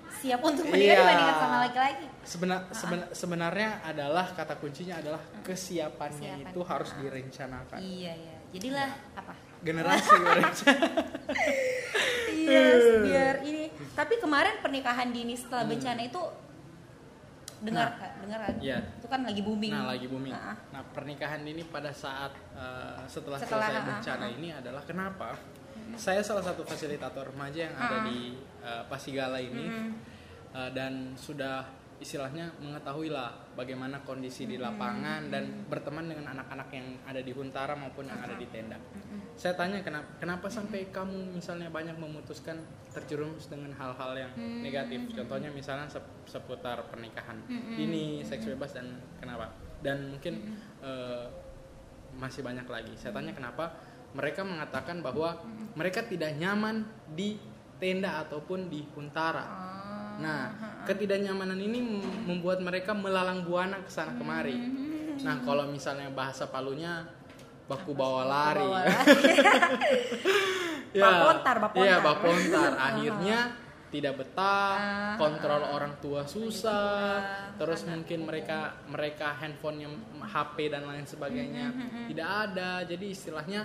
siap 0.09 0.41
untuk 0.41 0.65
Iya. 0.65 0.73
menikah 0.73 0.95
dibandingkan 0.97 1.35
sama 1.37 1.57
laki-laki. 1.61 2.05
Sebenar, 2.21 2.59
seben- 2.71 3.09
sebenarnya 3.11 3.69
adalah 3.81 4.25
kata 4.29 4.57
kuncinya 4.57 4.97
adalah 4.97 5.21
Kesiapan. 5.39 6.09
kesiapannya 6.09 6.33
itu 6.43 6.59
harus 6.61 6.89
Ah. 6.89 6.97
direncanakan. 6.99 7.79
Iya, 7.79 8.11
iya. 8.17 8.35
Jadilah 8.49 8.89
apa? 9.13 9.33
Generasi 9.59 10.13
berencana. 10.25 10.87
Iya, 12.27 12.63
biar 13.01 13.35
ini. 13.49 13.63
Tapi 13.93 14.17
kemarin 14.17 14.57
pernikahan 14.57 15.09
dini 15.09 15.33
setelah 15.33 15.63
bencana 15.65 16.01
itu 16.01 16.21
dengar. 17.63 17.87
Nah. 17.89 17.97
Kak? 17.97 18.11
dengar 18.21 18.39
kan? 18.43 18.55
Itu 19.01 19.07
kan 19.09 19.21
lagi 19.25 19.41
booming. 19.41 19.73
Nah, 19.73 19.85
lagi 19.89 20.05
booming. 20.09 20.33
Ah, 20.33 20.53
ah. 20.53 20.57
Nah, 20.77 20.81
pernikahan 20.93 21.41
ini 21.41 21.63
pada 21.65 21.89
saat 21.89 22.33
uh, 22.53 23.01
setelah, 23.09 23.39
Setelah, 23.39 23.69
selesai 23.69 23.81
ah, 23.81 23.85
bencana 23.87 24.25
ah. 24.29 24.35
ini 24.37 24.49
adalah 24.53 24.83
kenapa? 24.85 25.29
Saya 25.95 26.19
salah 26.19 26.43
satu 26.43 26.67
fasilitator 26.67 27.31
remaja 27.31 27.71
yang 27.71 27.75
ada 27.79 28.03
Ah. 28.03 28.05
di 28.05 28.35
uh, 28.61 28.83
Pasigala 28.91 29.39
ini 29.39 29.65
Mm. 29.71 29.91
uh, 30.51 30.69
dan 30.75 31.15
sudah 31.15 31.63
istilahnya 31.97 32.51
mengetahui 32.61 33.09
lah 33.09 33.46
bagaimana 33.57 34.05
kondisi 34.05 34.45
di 34.45 34.61
lapangan 34.61 35.33
dan 35.33 35.65
berteman 35.65 36.05
dengan 36.05 36.37
anak-anak 36.37 36.69
yang 36.69 36.87
ada 37.09 37.19
di 37.25 37.33
Huntara 37.33 37.73
maupun 37.73 38.05
yang 38.05 38.21
ada 38.21 38.37
di 38.37 38.45
tenda. 38.53 38.77
Saya 39.33 39.57
tanya 39.57 39.81
kenapa 39.81 40.21
kenapa 40.21 40.45
sampai 40.45 40.93
kamu 40.93 41.33
misalnya 41.33 41.73
banyak 41.73 41.97
memutuskan 41.97 42.61
terjerumus 42.93 43.49
dengan 43.49 43.73
hal-hal 43.73 44.13
yang 44.13 44.31
negatif. 44.61 45.09
Contohnya 45.17 45.49
misalnya 45.49 45.89
sep- 45.89 46.29
seputar 46.29 46.85
pernikahan. 46.93 47.41
Ini, 47.49 48.21
seks 48.21 48.45
bebas 48.45 48.77
dan 48.77 49.01
kenapa? 49.17 49.49
Dan 49.81 50.13
mungkin 50.13 50.57
eh, 50.85 51.25
masih 52.17 52.45
banyak 52.45 52.65
lagi. 52.69 52.93
Saya 52.93 53.13
tanya 53.17 53.33
kenapa 53.33 53.73
mereka 54.13 54.45
mengatakan 54.45 55.01
bahwa 55.01 55.37
mereka 55.77 56.05
tidak 56.05 56.33
nyaman 56.37 56.85
di 57.13 57.37
tenda 57.77 58.25
ataupun 58.25 58.69
di 58.69 58.81
Huntara. 58.97 59.45
Nah, 60.17 60.41
ketidaknyamanan 60.85 61.57
ini 61.57 61.79
mem- 61.79 62.23
membuat 62.25 62.59
mereka 62.59 62.91
melalang 62.93 63.45
buana 63.45 63.81
ke 63.81 63.89
sana 63.89 64.17
kemari. 64.17 64.57
Nah, 65.21 65.41
kalau 65.41 65.69
misalnya 65.69 66.09
bahasa 66.09 66.45
Palunya 66.45 67.05
baku 67.67 67.91
bawa 67.91 68.23
lari. 68.25 68.63
Bapontar, 70.97 71.55
bapontar. 71.61 71.83
Iya, 71.85 71.95
bapontar. 72.01 72.71
Akhirnya 72.73 73.39
tidak 73.87 74.13
betah, 74.19 74.75
kontrol 75.15 75.63
orang 75.63 75.93
tua 76.03 76.27
susah, 76.27 77.53
terus 77.55 77.87
mungkin 77.87 78.27
mereka 78.27 78.75
mereka 78.87 79.31
handphonenya, 79.37 79.87
HP 80.27 80.67
dan 80.67 80.83
lain 80.83 81.05
sebagainya 81.07 81.71
tidak 82.09 82.27
ada. 82.49 82.83
Jadi 82.83 83.05
istilahnya 83.13 83.63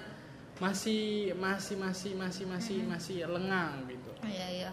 masih 0.61 1.35
masih 1.35 1.75
masih 1.81 2.13
masih 2.15 2.45
masih 2.47 2.79
masih 2.87 3.17
lengang 3.27 3.83
gitu. 3.89 4.11
Iya 4.23 4.47
iya. 4.53 4.71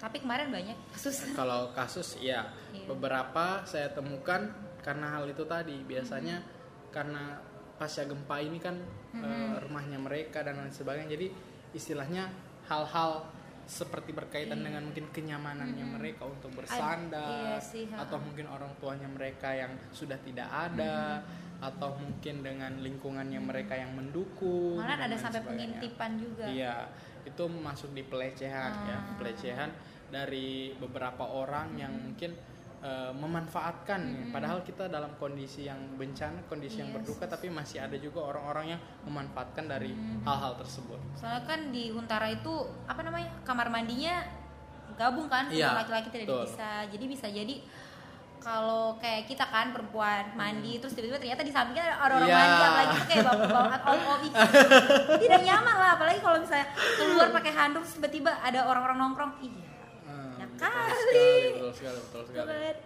Tapi 0.00 0.16
kemarin 0.18 0.48
banyak 0.48 0.76
kasus. 0.90 1.28
Kalau 1.38 1.70
kasus 1.72 2.16
ya 2.16 2.48
Iya. 2.72 2.86
beberapa 2.88 3.60
saya 3.62 3.92
temukan 3.92 4.48
karena 4.80 5.12
hal 5.12 5.28
itu 5.28 5.44
tadi 5.44 5.76
biasanya 5.84 6.40
karena 6.88 7.36
pasca 7.76 8.02
gempa 8.02 8.40
ini 8.40 8.56
kan 8.56 8.76
eh, 9.12 9.54
rumahnya 9.60 9.98
mereka 9.98 10.40
dan 10.40 10.56
lain 10.56 10.70
sebagainya 10.70 11.10
jadi 11.10 11.26
istilahnya 11.72 12.30
hal-hal 12.64 13.26
seperti 13.64 14.10
berkaitan 14.10 14.60
dengan 14.60 14.82
mungkin 14.82 15.06
kenyamanannya 15.10 15.86
mereka 15.90 16.26
untuk 16.26 16.50
bersandar 16.56 17.54
iya 17.54 17.58
sih, 17.62 17.86
ha. 17.86 18.02
atau 18.02 18.18
mungkin 18.18 18.46
orang 18.46 18.74
tuanya 18.78 19.06
mereka 19.06 19.46
yang 19.50 19.70
sudah 19.90 20.18
tidak 20.20 20.50
ada 20.50 21.22
atau 21.60 21.94
mungkin 21.94 22.42
dengan 22.42 22.72
lingkungannya 22.80 23.38
mereka 23.38 23.76
yang 23.76 23.94
mendukung 23.94 24.74
Malah 24.80 25.06
ada 25.06 25.14
sampai 25.14 25.38
sebagainya. 25.38 25.78
pengintipan 25.78 26.10
juga. 26.18 26.44
Iya, 26.48 26.74
itu 27.22 27.42
masuk 27.46 27.90
di 27.92 28.02
pelecehan 28.02 28.72
ya, 28.88 28.96
Ah. 28.96 29.14
pelecehan 29.20 29.70
dari 30.10 30.48
beberapa 30.76 31.24
orang 31.24 31.74
yang 31.76 31.90
mungkin 31.92 32.34
eh, 32.80 33.12
memanfaatkan 33.12 34.00
ya. 34.00 34.24
Padahal 34.30 34.60
kita 34.60 34.88
dalam 34.88 35.12
kondisi 35.14 35.64
yang 35.64 35.76
bencana, 35.94 36.40
kondisi 36.48 36.80
yang 36.80 36.88
Yes. 36.88 36.96
berduka, 36.96 37.28
tapi 37.28 37.46
masih 37.46 37.76
ada 37.78 37.92
juga 37.94 38.24
orang-orang 38.24 38.72
yang 38.72 38.80
memanfaatkan 39.04 39.68
dari 39.68 39.92
Mm. 39.92 40.24
hal-hal 40.24 40.56
tersebut. 40.56 40.96
Soalnya 41.12 41.44
kan 41.44 41.68
di 41.68 41.92
Huntara 41.92 42.26
itu 42.26 42.48
apa 42.82 43.04
namanya 43.04 43.36
kamar 43.44 43.68
mandinya 43.68 44.24
gabung 44.96 45.28
kan 45.28 45.52
Iya, 45.52 45.76
laki-laki 45.76 46.08
tidak 46.08 46.26
betul. 46.26 46.40
bisa. 46.48 46.88
Jadi 46.88 47.04
bisa 47.04 47.26
jadi 47.28 47.54
kalau 48.40 48.96
kayak 48.96 49.28
kita 49.28 49.44
kan 49.44 49.68
perempuan 49.70 50.32
mandi 50.32 50.80
terus 50.80 50.96
tiba-tiba 50.96 51.20
ternyata 51.20 51.44
di 51.44 51.52
sampingnya 51.52 51.84
ada 51.84 52.00
orang 52.00 52.16
Hmm. 52.18 52.24
Iya. 52.24 52.36
mandi 52.40 52.62
apalagi 52.64 52.88
itu 52.90 53.06
kayak 53.06 53.24
bapak-bapak 53.26 53.80
all 53.84 54.00
all 54.08 54.18
tidak 55.20 55.40
nyaman 55.44 55.76
lah 55.76 55.90
apalagi 55.92 56.18
kalau 56.18 56.40
misalnya 56.40 56.66
keluar 56.96 57.28
pakai 57.30 57.52
handuk 57.52 57.84
tiba-tiba 57.84 58.32
ada 58.40 58.64
orang-orang 58.64 58.96
nongkrong 58.98 59.32
iya 59.44 59.68
Hmm, 60.62 60.76
betul 60.76 61.00
kali. 61.00 61.00
sekali, 61.00 61.48
betul 61.48 61.72
sekali, 61.72 61.98
betul 61.98 62.22
sekali. 62.26 62.48
kan. 62.50 62.76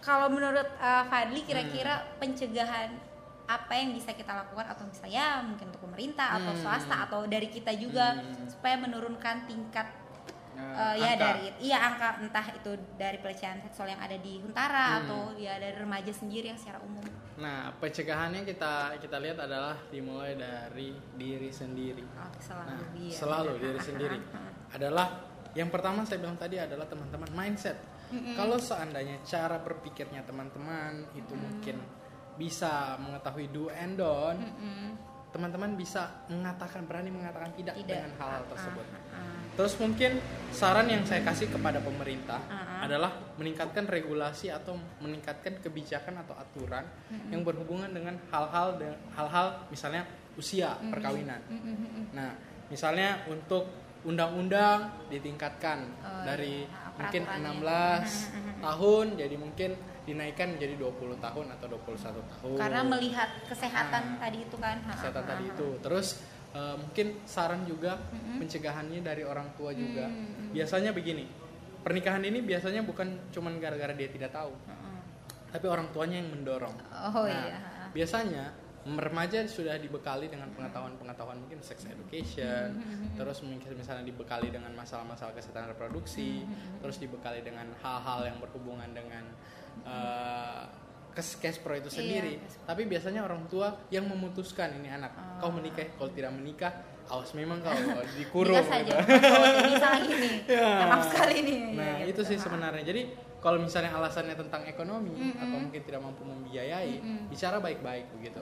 kalau 0.00 0.26
menurut 0.28 0.66
uh, 0.76 1.04
Fadli 1.06 1.40
kira-kira 1.40 1.94
Hmm. 1.94 2.08
pencegahan 2.18 2.90
apa 3.44 3.72
yang 3.72 3.92
bisa 3.92 4.10
kita 4.10 4.32
lakukan 4.32 4.66
atau 4.66 4.82
misalnya 4.82 5.24
mungkin 5.40 5.68
untuk 5.68 5.82
pemerintah 5.82 6.36
atau 6.36 6.50
Hmm. 6.50 6.60
swasta 6.60 6.96
atau 7.04 7.22
dari 7.24 7.46
kita 7.46 7.70
juga 7.72 8.16
Hmm. 8.16 8.46
supaya 8.46 8.76
menurunkan 8.76 9.46
tingkat 9.46 9.86
uh, 10.54 10.94
ya 10.94 11.12
angka. 11.12 11.22
dari 11.22 11.44
iya 11.60 11.78
angka 11.80 12.08
entah 12.18 12.46
itu 12.50 12.70
dari 12.94 13.18
pelecehan 13.18 13.58
seksual 13.60 13.88
yang 13.88 14.00
ada 14.00 14.14
di 14.16 14.38
Huntara 14.38 14.86
Hmm. 14.88 14.98
atau 15.00 15.20
ya 15.34 15.54
dari 15.56 15.76
remaja 15.76 16.10
sendiri 16.10 16.48
yang 16.48 16.58
secara 16.58 16.78
umum 16.80 17.02
Nah, 17.32 17.72
pencegahannya 17.76 18.44
kita 18.44 18.72
kita 18.98 19.16
lihat 19.18 19.38
adalah 19.40 19.74
dimulai 19.88 20.34
dari 20.34 20.92
diri 21.12 21.48
sendiri. 21.48 22.04
oh, 22.12 22.28
selalu 22.38 22.68
Nah, 22.68 22.80
iya. 22.94 23.14
selalu 23.14 23.50
diri 23.56 23.80
sendiri 23.80 24.18
adalah 24.76 25.08
yang 25.52 25.68
pertama 25.68 26.04
saya 26.04 26.18
bilang 26.20 26.36
tadi 26.40 26.56
adalah 26.56 26.88
teman-teman 26.88 27.30
mindset. 27.32 27.76
Kalau 28.12 28.60
seandainya 28.60 29.24
cara 29.24 29.56
berpikirnya 29.56 30.20
teman-teman 30.28 31.08
itu 31.16 31.32
mungkin 31.32 31.80
bisa 32.36 33.00
mengetahui 33.00 33.48
do 33.48 33.72
and 33.72 33.96
don't, 33.96 34.36
Mm-mm. 34.36 34.92
teman-teman 35.32 35.72
bisa 35.80 36.24
mengatakan 36.28 36.84
berani 36.84 37.08
mengatakan 37.08 37.56
tidak, 37.56 37.72
Tidak. 37.80 37.88
dengan 37.88 38.12
hal-hal 38.20 38.44
tersebut. 38.52 38.84
Ah, 38.92 39.16
ah. 39.16 39.40
Terus 39.56 39.76
mungkin 39.80 40.20
saran 40.52 40.88
yang 40.92 41.04
saya 41.08 41.24
kasih 41.24 41.48
kepada 41.48 41.80
pemerintah 41.80 42.40
Ah, 42.52 42.56
ah. 42.56 42.80
adalah 42.84 43.16
meningkatkan 43.40 43.88
regulasi 43.88 44.52
atau 44.52 44.76
meningkatkan 45.00 45.56
kebijakan 45.64 46.20
atau 46.20 46.36
aturan 46.36 46.84
yang 47.32 47.40
berhubungan 47.40 47.88
dengan 47.92 48.20
hal-hal 48.28 48.76
hal-hal 49.16 49.46
misalnya 49.72 50.04
usia 50.36 50.76
perkawinan. 50.88 51.40
Mm-mm. 51.48 52.12
Nah, 52.12 52.36
misalnya 52.68 53.24
untuk 53.28 53.81
undang-undang 54.02 54.90
ditingkatkan 55.08 55.86
Oh, 55.98 56.22
dari 56.24 56.66
iya. 56.66 56.90
mungkin 56.94 57.22
Peraturannya. 57.22 58.02
16 58.60 58.64
tahun 58.66 59.06
jadi 59.16 59.36
mungkin 59.36 59.70
dinaikkan 60.02 60.48
menjadi 60.52 60.74
20 60.76 61.14
tahun 61.16 61.46
atau 61.52 61.66
21 61.70 62.18
tahun. 62.20 62.56
karena 62.58 62.82
melihat 62.82 63.30
kesehatan 63.46 64.02
Ah. 64.12 64.18
tadi 64.20 64.38
itu 64.42 64.56
kan 64.56 64.76
Ha, 64.80 64.90
kesehatan 64.92 65.22
ha, 65.22 65.28
tadi 65.28 65.44
itu. 65.48 65.68
Terus 65.78 66.08
eh, 66.52 66.76
mungkin 66.76 67.06
saran 67.24 67.62
juga 67.62 67.96
pencegahannya 68.36 69.00
dari 69.00 69.22
orang 69.22 69.48
tua 69.54 69.70
juga. 69.72 70.10
Biasanya 70.50 70.90
begini, 70.90 71.24
pernikahan 71.80 72.20
ini 72.20 72.42
biasanya 72.42 72.82
bukan 72.82 73.08
cuman 73.30 73.56
gara-gara 73.56 73.94
dia 73.94 74.06
tidak 74.06 74.30
tahu, 74.30 74.52
Heeh. 74.52 74.98
tapi 75.48 75.64
orang 75.64 75.88
tuanya 75.90 76.18
yang 76.18 76.28
mendorong. 76.28 76.74
oh 76.92 77.24
Nah, 77.24 77.30
iya 77.30 77.58
Biasanya 77.88 78.44
remaja 78.84 79.46
sudah 79.46 79.78
dibekali 79.78 80.26
dengan 80.26 80.50
pengetahuan-pengetahuan 80.52 81.38
mungkin 81.38 81.62
sex 81.62 81.86
education, 81.86 82.82
terus 83.14 83.38
mungkin 83.40 83.72
misalnya 83.72 84.02
dibekali 84.02 84.50
dengan 84.50 84.74
masalah-masalah 84.74 85.30
kesehatan 85.32 85.70
reproduksi, 85.70 86.42
terus 86.78 86.98
dibekali 86.98 87.40
dengan 87.40 87.70
hal-hal 87.78 88.26
yang 88.26 88.38
berhubungan 88.38 88.90
dengan 88.90 89.22
kes 91.12 91.36
cash 91.38 91.60
pro 91.60 91.76
itu 91.76 91.86
Iya, 91.86 91.96
sendiri. 92.00 92.32
cash 92.40 92.56
Tapi 92.64 92.82
biasanya 92.88 93.20
orang 93.20 93.44
tua 93.46 93.68
yang 93.88 94.08
memutuskan 94.08 94.72
ini 94.74 94.88
anak, 94.88 95.12
kau 95.38 95.46
Oh. 95.46 95.52
menikah, 95.52 95.84
kalau 95.94 96.08
tidak 96.10 96.32
menikah, 96.32 96.72
awas 97.04 97.30
memang 97.36 97.60
kau 97.60 97.70
dikurung. 98.18 98.56
Nikah 98.56 98.66
saja 98.66 98.92
bisa 99.62 99.88
lagi 99.92 100.12
nih 100.16 100.34
Ya. 100.48 100.70
Maaf 100.88 101.04
sekali 101.06 101.36
nih 101.44 101.58
Nah, 101.76 101.84
Ya, 102.00 102.04
itu 102.08 102.22
sih 102.24 102.40
sebenarnya. 102.40 102.80
Jadi 102.80 103.12
kalau 103.38 103.60
misalnya 103.60 103.92
alasannya 103.92 104.32
tentang 104.34 104.64
ekonomi 104.64 105.34
atau 105.34 105.58
mungkin 105.60 105.82
tidak 105.82 106.00
mampu 106.00 106.24
membiayai, 106.24 106.98
bicara 107.28 107.60
baik-baik 107.60 108.08
begitu. 108.16 108.40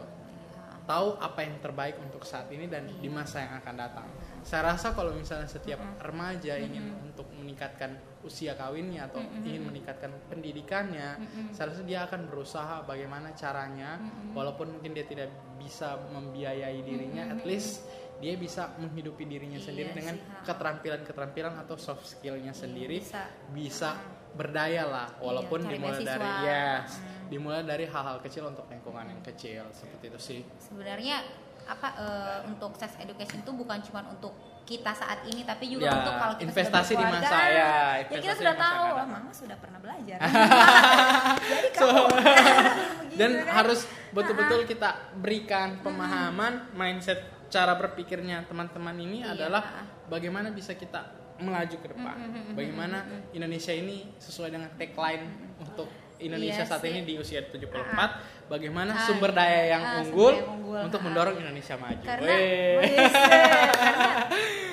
Tahu 0.91 1.23
apa 1.23 1.47
yang 1.47 1.63
terbaik 1.63 2.03
untuk 2.03 2.27
saat 2.27 2.51
ini 2.51 2.67
dan 2.67 2.91
di 2.91 3.07
masa 3.07 3.47
yang 3.47 3.63
akan 3.63 3.75
datang. 3.79 4.11
Saya 4.43 4.75
rasa 4.75 4.91
kalau 4.91 5.15
misalnya 5.15 5.47
setiap 5.47 5.79
remaja 6.03 6.59
ingin 6.59 6.99
untuk 7.07 7.31
meningkatkan 7.31 7.95
usia 8.27 8.59
kawinnya 8.59 9.07
atau 9.07 9.23
ingin 9.47 9.71
meningkatkan 9.71 10.11
pendidikannya, 10.27 11.15
saya 11.55 11.71
rasa 11.71 11.87
dia 11.87 12.11
akan 12.11 12.27
berusaha 12.27 12.83
bagaimana 12.91 13.31
caranya, 13.39 14.03
walaupun 14.35 14.75
mungkin 14.75 14.91
dia 14.99 15.07
tidak 15.07 15.31
bisa 15.63 15.95
membiayai 16.11 16.83
dirinya, 16.83 17.39
at 17.39 17.47
least 17.47 17.87
dia 18.21 18.37
bisa 18.37 18.77
menghidupi 18.77 19.25
dirinya 19.25 19.57
Iya 19.57 19.67
sendiri 19.67 19.91
dengan 19.91 20.17
keterampilan-keterampilan 20.45 21.55
atau 21.59 21.77
soft 21.77 22.05
skillnya 22.07 22.53
sendiri 22.53 23.01
bisa. 23.01 23.25
bisa 23.51 23.91
berdaya 24.31 24.87
lah 24.87 25.09
walaupun 25.19 25.65
cari 25.65 25.75
dimulai 25.75 25.99
beasiswa. 25.99 26.13
dari 26.15 26.31
yes 26.47 26.91
Hmm. 27.01 27.27
dimulai 27.31 27.63
dari 27.63 27.87
hal-hal 27.87 28.19
kecil 28.21 28.47
untuk 28.47 28.67
lingkungan 28.67 29.07
yang 29.07 29.23
kecil 29.23 29.63
seperti 29.71 30.05
itu 30.07 30.19
sih 30.21 30.41
sebenarnya 30.59 31.23
apa 31.65 31.89
eh, 31.95 32.39
untuk 32.47 32.75
sex 32.75 32.99
education 32.99 33.41
itu 33.41 33.53
bukan 33.55 33.79
cuma 33.81 34.03
untuk 34.07 34.35
kita 34.67 34.91
saat 34.91 35.23
ini 35.25 35.43
tapi 35.43 35.67
juga 35.67 35.87
Ya, 35.87 35.95
untuk 35.99 36.15
kalau 36.15 36.35
kita 36.35 36.51
investasi 36.51 36.93
sudah 36.95 37.03
di 37.03 37.15
masa, 37.15 37.37
ya, 37.47 37.73
ya 38.03 38.19
kita 38.19 38.35
sudah 38.35 38.55
tahu 38.55 38.85
oh, 38.87 39.07
mama 39.07 39.31
sudah 39.31 39.57
pernah 39.59 39.79
belajar 39.79 40.19
jadi 41.51 41.69
kamu 41.71 42.05
dan 43.19 43.31
kan? 43.31 43.47
harus 43.63 43.81
betul-betul 44.11 44.61
kita 44.67 44.91
berikan 45.19 45.79
pemahaman 45.81 46.71
mindset 46.75 47.19
cara 47.51 47.75
berpikirnya 47.75 48.45
teman-teman 48.45 48.97
ini 48.97 49.21
Iya. 49.21 49.33
adalah 49.37 49.63
bagaimana 50.07 50.51
bisa 50.51 50.73
kita 50.73 51.05
melaju 51.37 51.75
ke 51.75 51.89
depan 51.89 52.15
bagaimana 52.53 53.05
Indonesia 53.31 53.73
ini 53.73 54.15
sesuai 54.17 54.51
dengan 54.51 54.69
tagline 54.73 55.55
untuk 55.59 55.89
Indonesia 56.17 56.59
Iya 56.59 56.69
saat 56.69 56.81
sih. 56.81 56.91
ini 56.91 57.03
di 57.03 57.17
usia 57.17 57.43
74 57.43 58.47
bagaimana 58.47 58.93
Ah, 58.93 59.03
sumber 59.03 59.31
iya. 59.31 59.35
daya 59.35 59.63
yang 59.69 59.83
Ah, 59.83 59.99
unggul 59.99 60.33
daya 60.33 60.47
unggul. 60.47 60.81
untuk 60.85 61.01
Ah. 61.01 61.03
mendorong 61.03 61.37
Indonesia 61.39 61.75
maju 61.75 62.05
karena 62.05 62.29
karena 62.29 62.85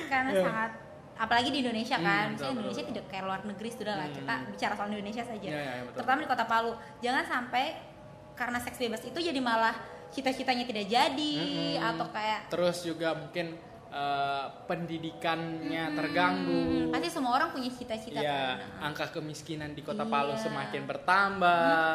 karena 0.07 0.29
Iya. 0.29 0.43
sangat 0.43 0.71
apalagi 1.17 1.49
di 1.49 1.57
Indonesia 1.61 1.95
Hmm, 1.95 2.03
kan 2.03 2.13
betul, 2.13 2.27
misalnya 2.27 2.35
betul, 2.35 2.59
Indonesia 2.59 2.79
betul. 2.79 2.93
tidak 2.93 3.05
kayak 3.07 3.23
luar 3.25 3.43
negeri 3.43 3.69
sudah 3.71 3.95
lah 3.95 4.05
Hmm. 4.05 4.13
kita 4.13 4.33
bicara 4.51 4.75
soal 4.75 4.87
Indonesia 4.91 5.23
saja 5.23 5.47
Iya, 5.47 5.57
iya, 5.57 5.81
betul. 5.81 5.95
terutama 5.97 6.19
di 6.19 6.27
kota 6.27 6.45
Palu 6.45 6.71
jangan 6.99 7.23
sampai 7.23 7.63
karena 8.35 8.57
seks 8.59 8.77
bebas 8.77 9.01
itu 9.01 9.17
jadi 9.17 9.39
malah 9.39 9.73
cita-citanya 10.17 10.65
tidak 10.65 10.89
jadi 10.89 11.34
Mm-mm. 11.38 11.89
atau 11.93 12.10
kayak 12.10 12.49
terus 12.49 12.82
juga 12.82 13.13
mungkin 13.13 13.53
eh, 13.88 14.45
pendidikannya 14.65 15.93
terganggu. 15.93 16.89
Hmm, 16.89 16.91
pasti 16.91 17.08
semua 17.13 17.38
orang 17.38 17.53
punya 17.53 17.69
cita-cita 17.69 18.17
ya 18.17 18.58
kan? 18.58 18.91
angka 18.91 19.13
kemiskinan 19.13 19.77
di 19.77 19.86
kota 19.86 20.03
Iya. 20.03 20.12
Palu 20.12 20.34
semakin 20.36 20.82
bertambah. 20.89 21.93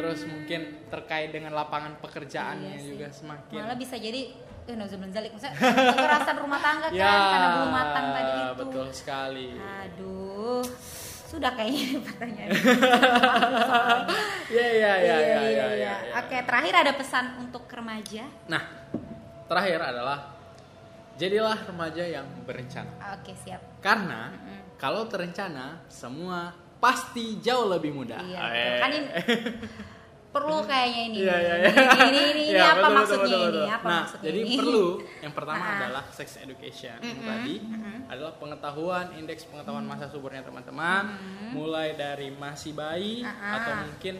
Terus 0.00 0.20
mungkin 0.24 0.60
terkait 0.88 1.28
dengan 1.28 1.52
lapangan 1.52 2.00
pekerjaannya 2.00 2.78
Iya 2.78 2.86
juga 2.88 3.06
semakin 3.12 3.60
malah 3.60 3.78
bisa 3.78 4.00
jadi 4.00 4.32
eh 4.68 4.76
zalik 5.08 5.32
maksudnya 5.32 5.56
kekerasan 5.96 6.36
rumah 6.44 6.60
tangga 6.60 6.92
kan 6.92 6.96
ya 6.96 7.08
karena 7.08 7.48
belum 7.56 7.70
matang 7.72 8.06
tadi 8.12 8.32
itu. 8.36 8.54
betul 8.60 8.86
sekali. 8.92 9.48
Aduh 9.56 10.60
sudah 11.28 11.52
kayaknya 11.52 12.00
pertanyaan 12.00 12.48
ya 14.48 14.68
ya 14.82 14.92
ya 14.96 14.96
ya 14.96 15.16
ya, 15.20 15.40
ya, 15.44 15.66
ya. 15.76 15.94
oke 16.24 16.36
terakhir 16.40 16.74
ada 16.80 16.92
pesan 16.96 17.36
untuk 17.36 17.68
remaja? 17.68 18.24
Nah 18.48 18.64
terakhir 19.44 19.80
adalah 19.84 20.32
jadilah 21.20 21.58
remaja 21.68 22.04
yang 22.08 22.24
berencana. 22.48 22.88
Oke 23.20 23.36
siap. 23.36 23.60
Karena 23.84 24.32
kalau 24.80 25.04
terencana 25.04 25.84
semua 25.92 26.54
pasti 26.78 27.42
jauh 27.42 27.66
lebih 27.66 27.90
mudah. 27.90 28.22
Iya, 28.22 28.40
Eh. 28.48 28.78
kan 28.80 28.90
ini 28.94 29.08
perlu 30.28 30.60
kayaknya 30.62 31.02
ini. 31.04 31.16
Iya, 31.20 31.36
iya, 31.36 31.54
iya. 31.56 31.70
Ini, 31.72 31.80
ini, 32.04 32.20
ini, 32.20 32.20
ini 32.28 32.42
Iya, 32.52 32.64
apa 32.68 32.78
betul, 32.78 32.94
maksudnya 32.94 33.24
betul, 33.24 33.40
betul, 33.40 33.56
ini? 33.56 33.70
Apa 33.70 33.84
nah, 33.84 33.98
maksudnya 33.98 34.26
jadi 34.26 34.40
ini? 34.40 34.56
perlu 34.56 34.86
yang 35.24 35.32
pertama 35.32 35.58
Ah. 35.58 35.74
adalah 35.74 36.04
sex 36.10 36.28
education. 36.36 36.96
Yang 37.00 37.20
tadi 37.22 37.54
adalah 38.06 38.32
pengetahuan, 38.34 39.06
indeks 39.14 39.42
pengetahuan 39.44 39.84
masa 39.84 40.06
suburnya 40.06 40.42
teman-teman, 40.42 41.02
mulai 41.50 41.92
dari 41.94 42.28
masih 42.30 42.72
bayi 42.72 43.20
Ah, 43.20 43.56
atau 43.56 43.72
mungkin 43.84 44.14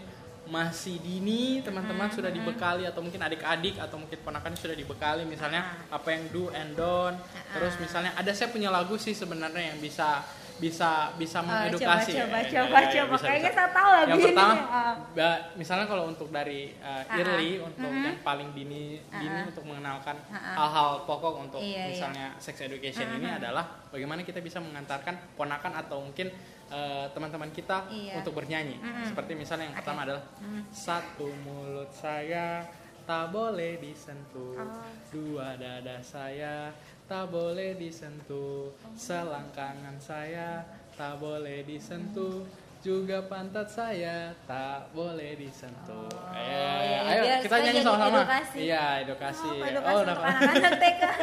masih 0.48 0.96
dini 0.98 1.60
teman-teman 1.60 2.08
sudah 2.08 2.32
dibekali 2.32 2.82
atau 2.82 3.04
mungkin 3.04 3.20
adik-adik 3.20 3.76
atau 3.76 4.00
mungkin 4.00 4.16
ponakan 4.18 4.56
sudah 4.56 4.72
dibekali 4.72 5.22
misalnya 5.22 5.60
Ah. 5.84 6.00
apa 6.00 6.08
yang 6.08 6.24
do 6.30 6.48
and 6.50 6.72
don't 6.72 7.20
terus 7.52 7.76
misalnya 7.76 8.16
ada 8.16 8.32
saya 8.32 8.48
punya 8.48 8.72
lagu 8.72 8.96
sih 8.96 9.12
sebenarnya 9.12 9.60
yang 9.68 9.78
bisa 9.78 10.24
bisa 10.58 10.90
bisa 11.14 11.38
Oh, 11.38 11.46
mengedukasi 11.46 12.10
coba, 12.12 12.18
coba, 12.18 12.38
ya, 12.38 12.50
coba, 12.50 12.78
ya, 12.78 12.82
ya, 12.82 12.90
coba. 12.98 13.14
bisa, 13.14 13.24
Kayaknya 13.24 13.46
bisa. 13.46 13.56
saya 13.56 13.68
tahu 13.70 13.88
lagu 13.88 14.08
yang 14.08 14.18
ini. 14.18 14.26
pertama 14.26 14.54
Ah. 14.68 14.94
Ba- 15.08 15.42
misalnya 15.54 15.86
kalau 15.86 16.04
untuk 16.06 16.28
dari 16.28 16.60
uh, 16.76 17.02
Ah, 17.04 17.14
early 17.14 17.50
ah. 17.54 17.66
untuk 17.66 17.90
Mhm. 17.90 18.04
yang 18.04 18.18
paling 18.20 18.48
dini 18.52 18.82
dini 19.08 19.28
Ah, 19.30 19.40
ah. 19.40 19.48
untuk 19.48 19.64
mengenalkan 19.64 20.16
Ah, 20.24 20.34
ah. 20.34 20.54
hal-hal 20.58 20.90
pokok 21.04 21.34
untuk 21.40 21.60
Iya, 21.60 21.70
iya. 21.70 21.84
misalnya 21.88 22.26
sex 22.36 22.56
education 22.60 23.06
Ah, 23.06 23.16
ini 23.16 23.26
ah. 23.26 23.38
adalah 23.38 23.64
bagaimana 23.88 24.20
kita 24.20 24.38
bisa 24.38 24.58
mengantarkan 24.58 25.14
ponakan 25.34 25.72
atau 25.76 26.02
mungkin 26.02 26.28
uh, 26.68 27.08
teman-teman 27.08 27.48
kita 27.48 27.88
Iya. 27.88 28.18
untuk 28.18 28.34
bernyanyi 28.34 28.76
Mhm. 28.76 29.04
seperti 29.06 29.32
misalnya 29.32 29.64
yang 29.64 29.72
Oke. 29.72 29.80
pertama 29.80 30.04
adalah 30.04 30.22
Mhm. 30.38 30.62
satu 30.68 31.26
mulut 31.40 31.88
saya 31.90 32.66
tak 33.02 33.30
boleh 33.30 33.78
disentuh 33.78 34.52
Oh. 34.54 34.84
dua 35.08 35.56
dada 35.56 35.96
saya 36.02 36.68
tak 37.08 37.24
boleh 37.26 37.72
disentuh 37.74 38.68
selangkangan 38.92 39.96
saya 39.98 40.60
tak 40.92 41.16
boleh 41.16 41.64
disentuh 41.64 42.44
juga 42.78 43.24
pantat 43.24 43.66
saya 43.66 44.30
tak 44.44 44.92
boleh 44.92 45.34
disentuh. 45.34 46.06
Oh, 46.06 46.30
Eh, 46.30 46.78
iya, 46.84 46.98
ayo 47.02 47.22
biar 47.24 47.38
kita 47.42 47.56
nyanyi 47.58 47.80
sama-sama. 47.82 48.20
Iya, 48.54 48.84
edukasi. 49.02 49.50
Oh, 49.50 49.66
edukasi 49.66 49.90
Oh, 49.90 50.00
untuk 50.00 50.18
anak-anak 50.20 50.74
TK. 50.76 51.02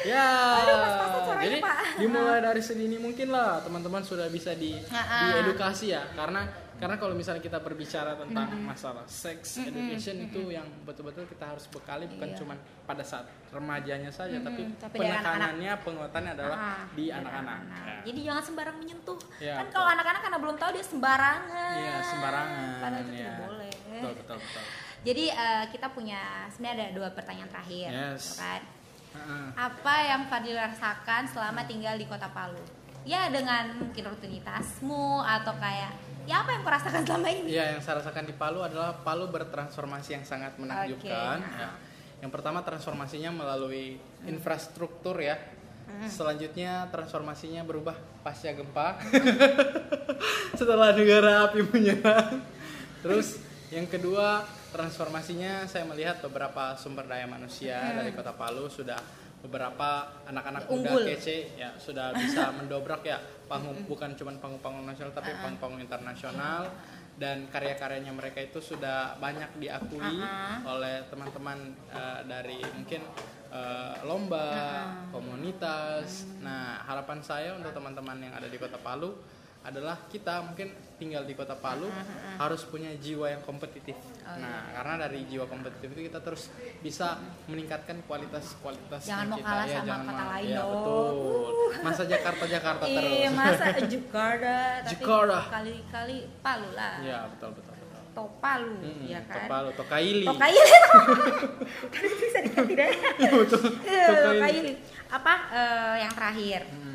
Ya. 0.00 0.26
Aduh, 0.56 1.36
Jadi 1.38 1.60
Pak. 1.60 1.76
dimulai 2.00 2.40
dari 2.40 2.58
sedini 2.58 2.96
mungkin 2.96 3.28
lah 3.28 3.60
teman-teman 3.60 4.00
sudah 4.00 4.26
bisa 4.26 4.56
di 4.56 4.72
Ah, 4.88 4.96
ah. 4.96 5.22
diedukasi 5.30 5.92
ya 5.92 6.08
karena 6.10 6.48
karena 6.80 6.96
kalau 6.96 7.12
misalnya 7.12 7.38
kita 7.38 7.60
berbicara 7.60 8.16
tentang 8.16 8.48
masalah 8.64 9.04
sex 9.04 9.60
education 9.60 10.16
itu 10.24 10.48
yang 10.48 10.64
betul-betul 10.82 11.28
kita 11.28 11.44
harus 11.46 11.68
bekali 11.68 12.08
bukan 12.08 12.24
Iya. 12.26 12.36
cuma 12.40 12.54
pada 12.82 13.04
saat 13.04 13.28
remajanya 13.50 14.08
saja 14.08 14.40
tapi, 14.40 14.64
tapi 14.74 14.96
dari 14.96 15.12
penekanannya 15.12 15.72
penguatannya 15.84 16.32
adalah 16.32 16.56
Ah, 16.56 16.82
di 16.90 17.12
anak-anak. 17.12 17.58
Ya. 17.68 17.98
Jadi 18.02 18.20
jangan 18.24 18.42
sembarang 18.42 18.76
menyentuh. 18.80 19.20
Iya, 19.36 19.54
kan 19.54 19.64
betul. 19.68 19.74
kalau 19.76 19.88
anak-anak 19.92 20.20
karena 20.22 20.38
belum 20.40 20.56
tahu 20.56 20.70
dia 20.72 20.86
sembarangan. 20.86 21.74
Iya, 21.76 21.96
sembarangan. 22.02 22.68
Padahal 22.80 23.02
itu 23.02 23.12
ya. 23.12 23.18
tidak 23.20 23.36
boleh. 23.44 23.72
Betul, 23.90 24.12
betul, 24.16 24.36
betul. 24.40 24.62
Jadi 25.00 25.24
eh, 25.28 25.64
kita 25.68 25.86
punya 25.92 26.20
sebenarnya 26.48 26.76
ada 26.78 26.86
dua 26.92 27.08
pertanyaan 27.12 27.50
terakhir, 27.50 27.88
Yes. 27.88 28.20
gitu 28.22 28.34
kan? 28.38 28.60
Heeh. 29.10 29.46
Apa 29.54 29.94
yang 30.06 30.22
Fadil 30.26 30.54
rasakan 30.54 31.22
selama 31.26 31.60
tinggal 31.66 31.94
di 31.94 32.06
Kota 32.06 32.30
Palu? 32.30 32.62
Ya 33.08 33.32
dengan 33.32 33.80
mungkin 33.80 34.04
rutinitasmu 34.12 35.24
atau 35.24 35.56
kayak 35.56 35.92
ya 36.28 36.44
apa 36.44 36.52
yang 36.52 36.60
kau 36.62 36.72
rasakan 36.72 37.02
selama 37.02 37.28
ini? 37.32 37.56
Iya, 37.56 37.64
yang 37.76 37.80
saya 37.80 38.04
rasakan 38.04 38.28
di 38.28 38.34
Palu 38.36 38.60
adalah 38.60 39.00
Palu 39.00 39.32
bertransformasi 39.32 40.20
yang 40.20 40.24
sangat 40.28 40.54
menakjubkan. 40.60 41.40
Oke, 41.40 41.58
ya. 41.58 41.70
Yang 42.20 42.30
pertama 42.36 42.60
transformasinya 42.60 43.32
melalui 43.32 43.96
infrastruktur 44.28 45.16
ya. 45.18 45.40
Selanjutnya 46.06 46.86
transformasinya 46.92 47.66
berubah 47.66 47.96
pasca 48.22 48.54
gempa. 48.54 49.00
Setelah 50.60 50.94
negara 50.94 51.50
api 51.50 51.66
menyerang. 51.66 52.44
Terus 53.02 53.42
yang 53.74 53.90
kedua 53.90 54.44
transformasinya 54.70 55.66
saya 55.66 55.82
melihat 55.88 56.22
beberapa 56.22 56.78
sumber 56.78 57.10
daya 57.10 57.26
manusia 57.26 57.80
dari 57.96 58.14
Kota 58.14 58.30
Palu 58.30 58.70
sudah 58.70 58.98
beberapa 59.40 60.20
anak-anak 60.28 60.68
muda 60.68 60.92
Unggul. 60.92 61.04
kece 61.08 61.56
ya 61.56 61.72
sudah 61.80 62.12
bisa 62.12 62.48
mendobrak 62.60 63.02
ya 63.04 63.18
panggung 63.48 63.88
bukan 63.88 64.12
cuma 64.14 64.36
panggung-panggung 64.36 64.84
nasional 64.84 65.12
tapi 65.16 65.32
panggung-panggung 65.40 65.80
internasional 65.80 66.68
dan 67.20 67.44
karya-karyanya 67.52 68.16
mereka 68.16 68.40
itu 68.40 68.64
sudah 68.64 69.20
banyak 69.20 69.60
diakui 69.60 70.00
Uh-uh. 70.00 70.64
oleh 70.64 71.04
teman-teman 71.12 71.76
eh, 71.92 72.20
dari 72.24 72.56
mungkin 72.72 73.04
eh, 73.52 73.94
lomba 74.08 74.48
komunitas. 75.12 76.24
Nah 76.40 76.80
harapan 76.88 77.20
saya 77.20 77.52
untuk 77.60 77.76
teman-teman 77.76 78.16
yang 78.24 78.32
ada 78.32 78.48
di 78.48 78.56
Kota 78.56 78.80
Palu 78.80 79.12
adalah 79.60 80.08
kita 80.08 80.40
mungkin 80.42 80.68
tinggal 80.96 81.20
di 81.22 81.32
Kota 81.32 81.52
Palu 81.54 81.84
harus 82.36 82.64
punya 82.64 82.88
jiwa 82.96 83.28
yang 83.28 83.40
kompetitif. 83.40 83.92
nah 84.24 84.72
karena 84.72 85.04
dari 85.04 85.26
jiwa 85.26 85.44
kompetitif 85.44 85.90
itu 85.90 86.08
kita 86.08 86.20
terus 86.20 86.48
bisa 86.78 87.16
meningkatkan 87.44 88.00
kualitas 88.04 88.56
kualitas 88.58 89.04
Jangan 89.04 89.26
mau 89.26 89.36
kita. 89.36 89.46
kalah 89.46 89.66
Ya, 89.66 89.74
sama 89.74 89.86
jangan 89.86 90.04
kota 90.06 90.24
lain 90.30 90.44
ya, 90.46 90.56
dong. 90.56 90.70
betul. 90.72 91.14
Masa 91.80 92.02
Jakarta 92.04 92.44
Jakarta 92.46 92.84
terus. 92.86 93.12
Iya 93.12 93.28
masa 93.30 93.64
Jakarta, 93.94 94.56
tapi 94.80 94.94
Jakarta. 94.98 95.38
kali-kali 95.50 96.16
Palu 96.40 96.68
lah. 96.72 96.94
Ya 97.00 97.18
betul 97.26 97.50
betul 97.52 97.72
betul. 97.74 98.00
Topalu, 98.10 98.74
Mm-mm, 98.82 99.06
ya 99.06 99.20
kan? 99.22 99.36
Topalu, 99.38 99.70
Tokaili. 99.72 100.26
Tokaili. 100.26 100.62
Kan 101.94 102.02
itu 102.02 102.16
bisa 102.18 102.38
diganti 102.42 102.72
deh. 102.74 102.90
Iya, 103.20 103.30
Tokaili. 104.18 104.72
Apa 105.08 105.32
eh, 105.48 105.94
yang 106.00 106.12
terakhir? 106.12 106.60
Hmm. 106.66 106.89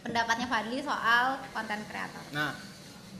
Pendapatnya 0.00 0.46
Fadli 0.46 0.78
soal 0.78 1.24
konten 1.50 1.80
kreator. 1.84 2.24
Nah, 2.30 2.54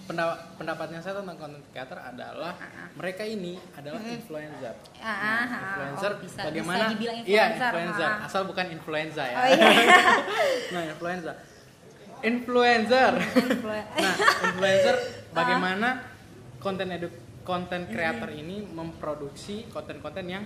pendapat 0.05 0.39
pendapatnya 0.57 0.99
saya 0.99 1.21
tentang 1.21 1.37
content 1.37 1.65
creator 1.69 1.99
adalah 1.99 2.55
Ah, 2.55 2.89
mereka 2.95 3.23
ini 3.23 3.61
adalah 3.73 4.01
influencer. 4.01 4.75
Ah, 4.97 5.05
Nah, 5.05 5.19
ah, 5.45 5.45
influencer 5.61 6.11
oh, 6.11 6.19
bisa- 6.19 6.45
bagaimana? 6.45 6.79
bisa 6.79 6.87
dibilang 6.91 7.17
Iya, 7.19 7.27
influencer, 7.27 7.73
influencer. 7.75 8.09
ah. 8.09 8.25
Asal 8.25 8.43
bukan 8.45 8.67
influenza 8.71 9.23
ya. 9.23 9.37
Oh 9.37 9.47
iya. 9.47 9.69
nah, 10.73 10.83
influencer. 10.87 11.35
Influencer. 12.21 13.13
Influ- 13.15 13.89
nah, 14.03 14.15
influencer 14.43 14.97
Ah. 14.97 15.35
bagaimana 15.35 15.89
konten 16.59 16.89
edu 16.89 17.09
konten 17.43 17.87
kreator 17.87 18.29
ini 18.31 18.61
memproduksi 18.63 19.69
konten-konten 19.69 20.25
yang 20.25 20.45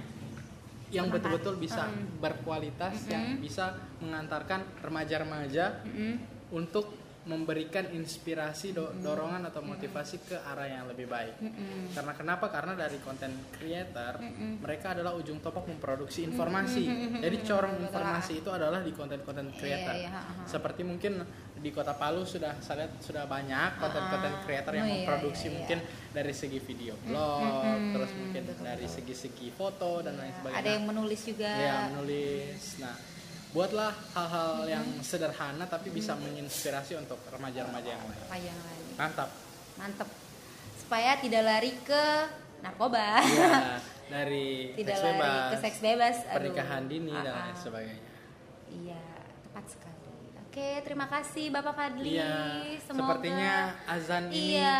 yang 0.92 1.09
betul-betul 1.09 1.57
bisa 1.57 1.88
berkualitas 2.20 3.09
yang 3.09 3.40
bisa 3.40 3.72
mengantarkan 3.98 4.61
remaja-remaja 4.85 5.83
Mm-mm. 5.88 6.14
untuk 6.52 7.00
memberikan 7.22 7.87
inspirasi 7.94 8.74
do- 8.74 8.90
dorongan 8.98 9.46
atau 9.46 9.62
motivasi 9.62 10.26
ke 10.26 10.35
arah 10.42 10.66
yang 10.66 10.90
lebih 10.90 11.07
baik. 11.07 11.38
Mm-mm. 11.38 11.94
Karena 11.94 12.12
kenapa? 12.18 12.50
Karena 12.50 12.74
dari 12.74 12.98
konten 12.98 13.31
creator 13.55 14.18
mereka 14.59 14.90
adalah 14.90 15.14
ujung 15.14 15.38
topak 15.38 15.70
memproduksi 15.70 16.26
informasi. 16.26 16.82
Jadi 17.22 17.36
corong 17.47 17.78
informasi 17.78 18.43
itu 18.43 18.51
adalah 18.51 18.82
di 18.82 18.90
konten-konten 18.90 19.55
creator. 19.55 19.95
iya, 19.95 20.11
ha, 20.11 20.18
ha. 20.18 20.43
Seperti 20.51 20.82
mungkin 20.82 21.22
di 21.62 21.70
Kota 21.70 21.94
Palu 21.94 22.26
sudah 22.26 22.58
saya 22.58 22.84
lihat 22.84 22.98
sudah 22.98 23.22
banyak 23.24 23.78
konten-konten 23.78 24.32
creator 24.42 24.74
yang 24.74 24.82
Oh, 24.82 24.90
iya, 24.90 24.96
memproduksi 24.98 25.46
iya, 25.46 25.48
iya. 25.48 25.56
mungkin 25.56 25.78
dari 26.10 26.32
segi 26.34 26.58
video 26.58 26.94
blog, 27.00 27.78
terus 27.94 28.10
mungkin 28.18 28.42
dari 28.58 28.86
segi-segi 28.86 29.48
foto 29.50 30.02
dan 30.02 30.18
lain 30.18 30.34
sebagainya. 30.34 30.58
Ada 30.58 30.70
yang 30.74 30.84
menulis 30.84 31.20
juga. 31.22 31.50
Ya, 31.54 31.76
menulis. 31.88 32.62
Nah, 32.76 32.94
buatlah 33.52 33.92
hal-hal 34.12 34.52
yang 34.66 34.86
sederhana 35.00 35.64
tapi 35.64 35.88
bisa 35.88 36.18
menginspirasi 36.18 36.98
untuk 36.98 37.22
remaja-remaja 37.30 37.88
yang 37.88 38.04
lain. 38.04 38.22
Apa 38.26 38.36
yang 38.36 38.58
lain? 38.58 38.84
Mantap. 38.98 39.30
Mantep. 39.78 40.08
Supaya 40.76 41.14
tidak 41.16 41.42
lari 41.46 41.72
ke 41.86 42.04
narkoba. 42.60 43.22
Ya, 43.22 43.78
dari 44.12 44.74
tidak 44.74 44.98
seks 44.98 45.06
lari 45.06 45.14
bebas, 45.16 45.46
ke 45.46 45.56
seks 45.62 45.78
bebas. 45.78 46.16
Aduh. 46.18 46.34
pernikahan 46.34 46.82
dini 46.84 47.14
dan 47.14 47.30
Ah, 47.30 47.38
lain 47.38 47.54
ah. 47.54 47.56
sebagainya. 47.56 48.02
Iya, 48.68 49.02
tepat 49.46 49.64
sekali. 49.70 50.01
Oke, 50.53 50.84
terima 50.84 51.09
kasih 51.09 51.48
Bapak 51.48 51.72
Fadli. 51.72 52.12
Iya, 52.12 52.61
Semoga 52.76 53.16
sepertinya 53.16 53.55
azan 53.88 54.28
ini 54.28 54.53
iya 54.53 54.76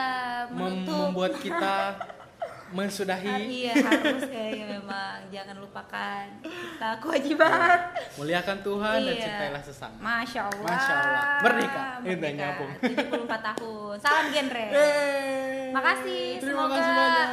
mem- 0.46 0.84
menutup. 0.84 1.00
membuat 1.08 1.32
kita 1.40 1.96
mensudahi 2.76 3.40
iya 3.40 3.72
harus 3.78 4.20
kayaknya 4.22 4.64
memang 4.70 5.16
jangan 5.28 5.56
lupakan 5.56 6.24
kita 6.44 6.88
kewajiban. 7.00 7.88
muliakan 8.14 8.58
Tuhan 8.60 8.96
dan 8.98 9.14
Iya. 9.14 9.24
cintailah 9.24 9.62
sesama. 9.62 9.96
Masya 9.96 10.40
Allah. 10.46 10.68
Masya 10.68 10.92
Allah. 10.94 11.24
Merdeka. 11.40 11.82
Ini 11.96 12.04
Merdeka. 12.10 12.36
nyambung. 12.36 12.70
74 12.76 13.40
tahun. 13.42 13.94
Salam 13.98 14.26
genre. 14.28 14.66
Yeay. 14.68 15.72
Makasih. 15.72 16.24
Terima 16.36 16.52
Semoga 16.60 16.76
kasih 16.76 16.92
banyak. 16.94 17.28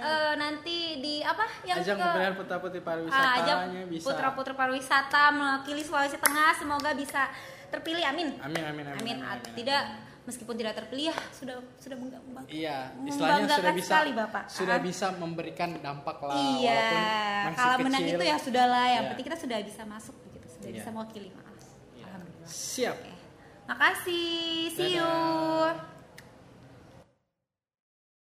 eh, 0.00 0.32
nanti 0.36 0.76
di 1.00 1.14
apa 1.20 1.44
yang 1.62 1.76
Ajang 1.78 1.96
ke 1.96 2.04
pemilihan 2.06 2.34
putra 2.34 2.56
putri 2.58 2.76
Ah, 2.78 2.86
pariwisatanya 2.86 3.40
ajang 3.40 3.60
bisa. 3.88 4.04
putra-putra 4.06 4.52
pariwisata 4.54 5.22
mewakili 5.30 5.80
Sulawesi 5.80 6.16
Tengah 6.16 6.52
semoga 6.54 6.92
bisa 6.92 7.28
terpilih 7.74 8.04
amin. 8.04 8.28
Amin 8.38 8.62
amin 8.62 8.84
amin. 8.88 9.00
Amin. 9.00 9.16
Ah, 9.20 9.36
Tidak 9.38 9.82
meskipun 10.24 10.54
tidak 10.54 10.72
terpilih 10.74 11.10
ya 11.10 11.16
sudah 11.30 11.56
sudah 11.76 11.96
bangga, 11.96 12.18
bangga. 12.22 12.48
Iya, 12.48 12.76
istilahnya 13.02 13.12
Membanggakan 13.44 13.58
sudah 13.60 13.72
bisa 13.74 13.88
sekali, 13.90 14.10
Bapak. 14.14 14.42
sudah 14.48 14.76
Ah. 14.76 14.82
bisa 14.82 15.06
memberikan 15.14 15.70
dampak 15.78 16.16
lah 16.18 16.32
Iya, 16.32 16.72
walaupun 16.72 17.00
masih 17.44 17.58
kalau 17.58 17.76
menang 17.78 18.02
kecil. 18.02 18.16
itu 18.16 18.24
ya 18.24 18.36
sudahlah. 18.38 18.84
Yang 18.86 18.94
Iya. 18.96 19.08
penting 19.10 19.26
kita 19.26 19.38
sudah 19.38 19.58
bisa 19.60 19.82
masuk 19.84 20.14
begitu, 20.24 20.46
sudah 20.48 20.68
Iya. 20.68 20.76
bisa 20.76 20.88
mewakili. 20.90 21.28
Maaf. 21.30 21.56
Iya. 21.92 22.04
Alhamdulillah. 22.06 22.48
Siap. 22.48 22.96
Oke. 22.96 23.12
Makasih. 23.64 24.32
See 24.70 24.92
Dadah. 24.92 25.76
you. 25.76 25.93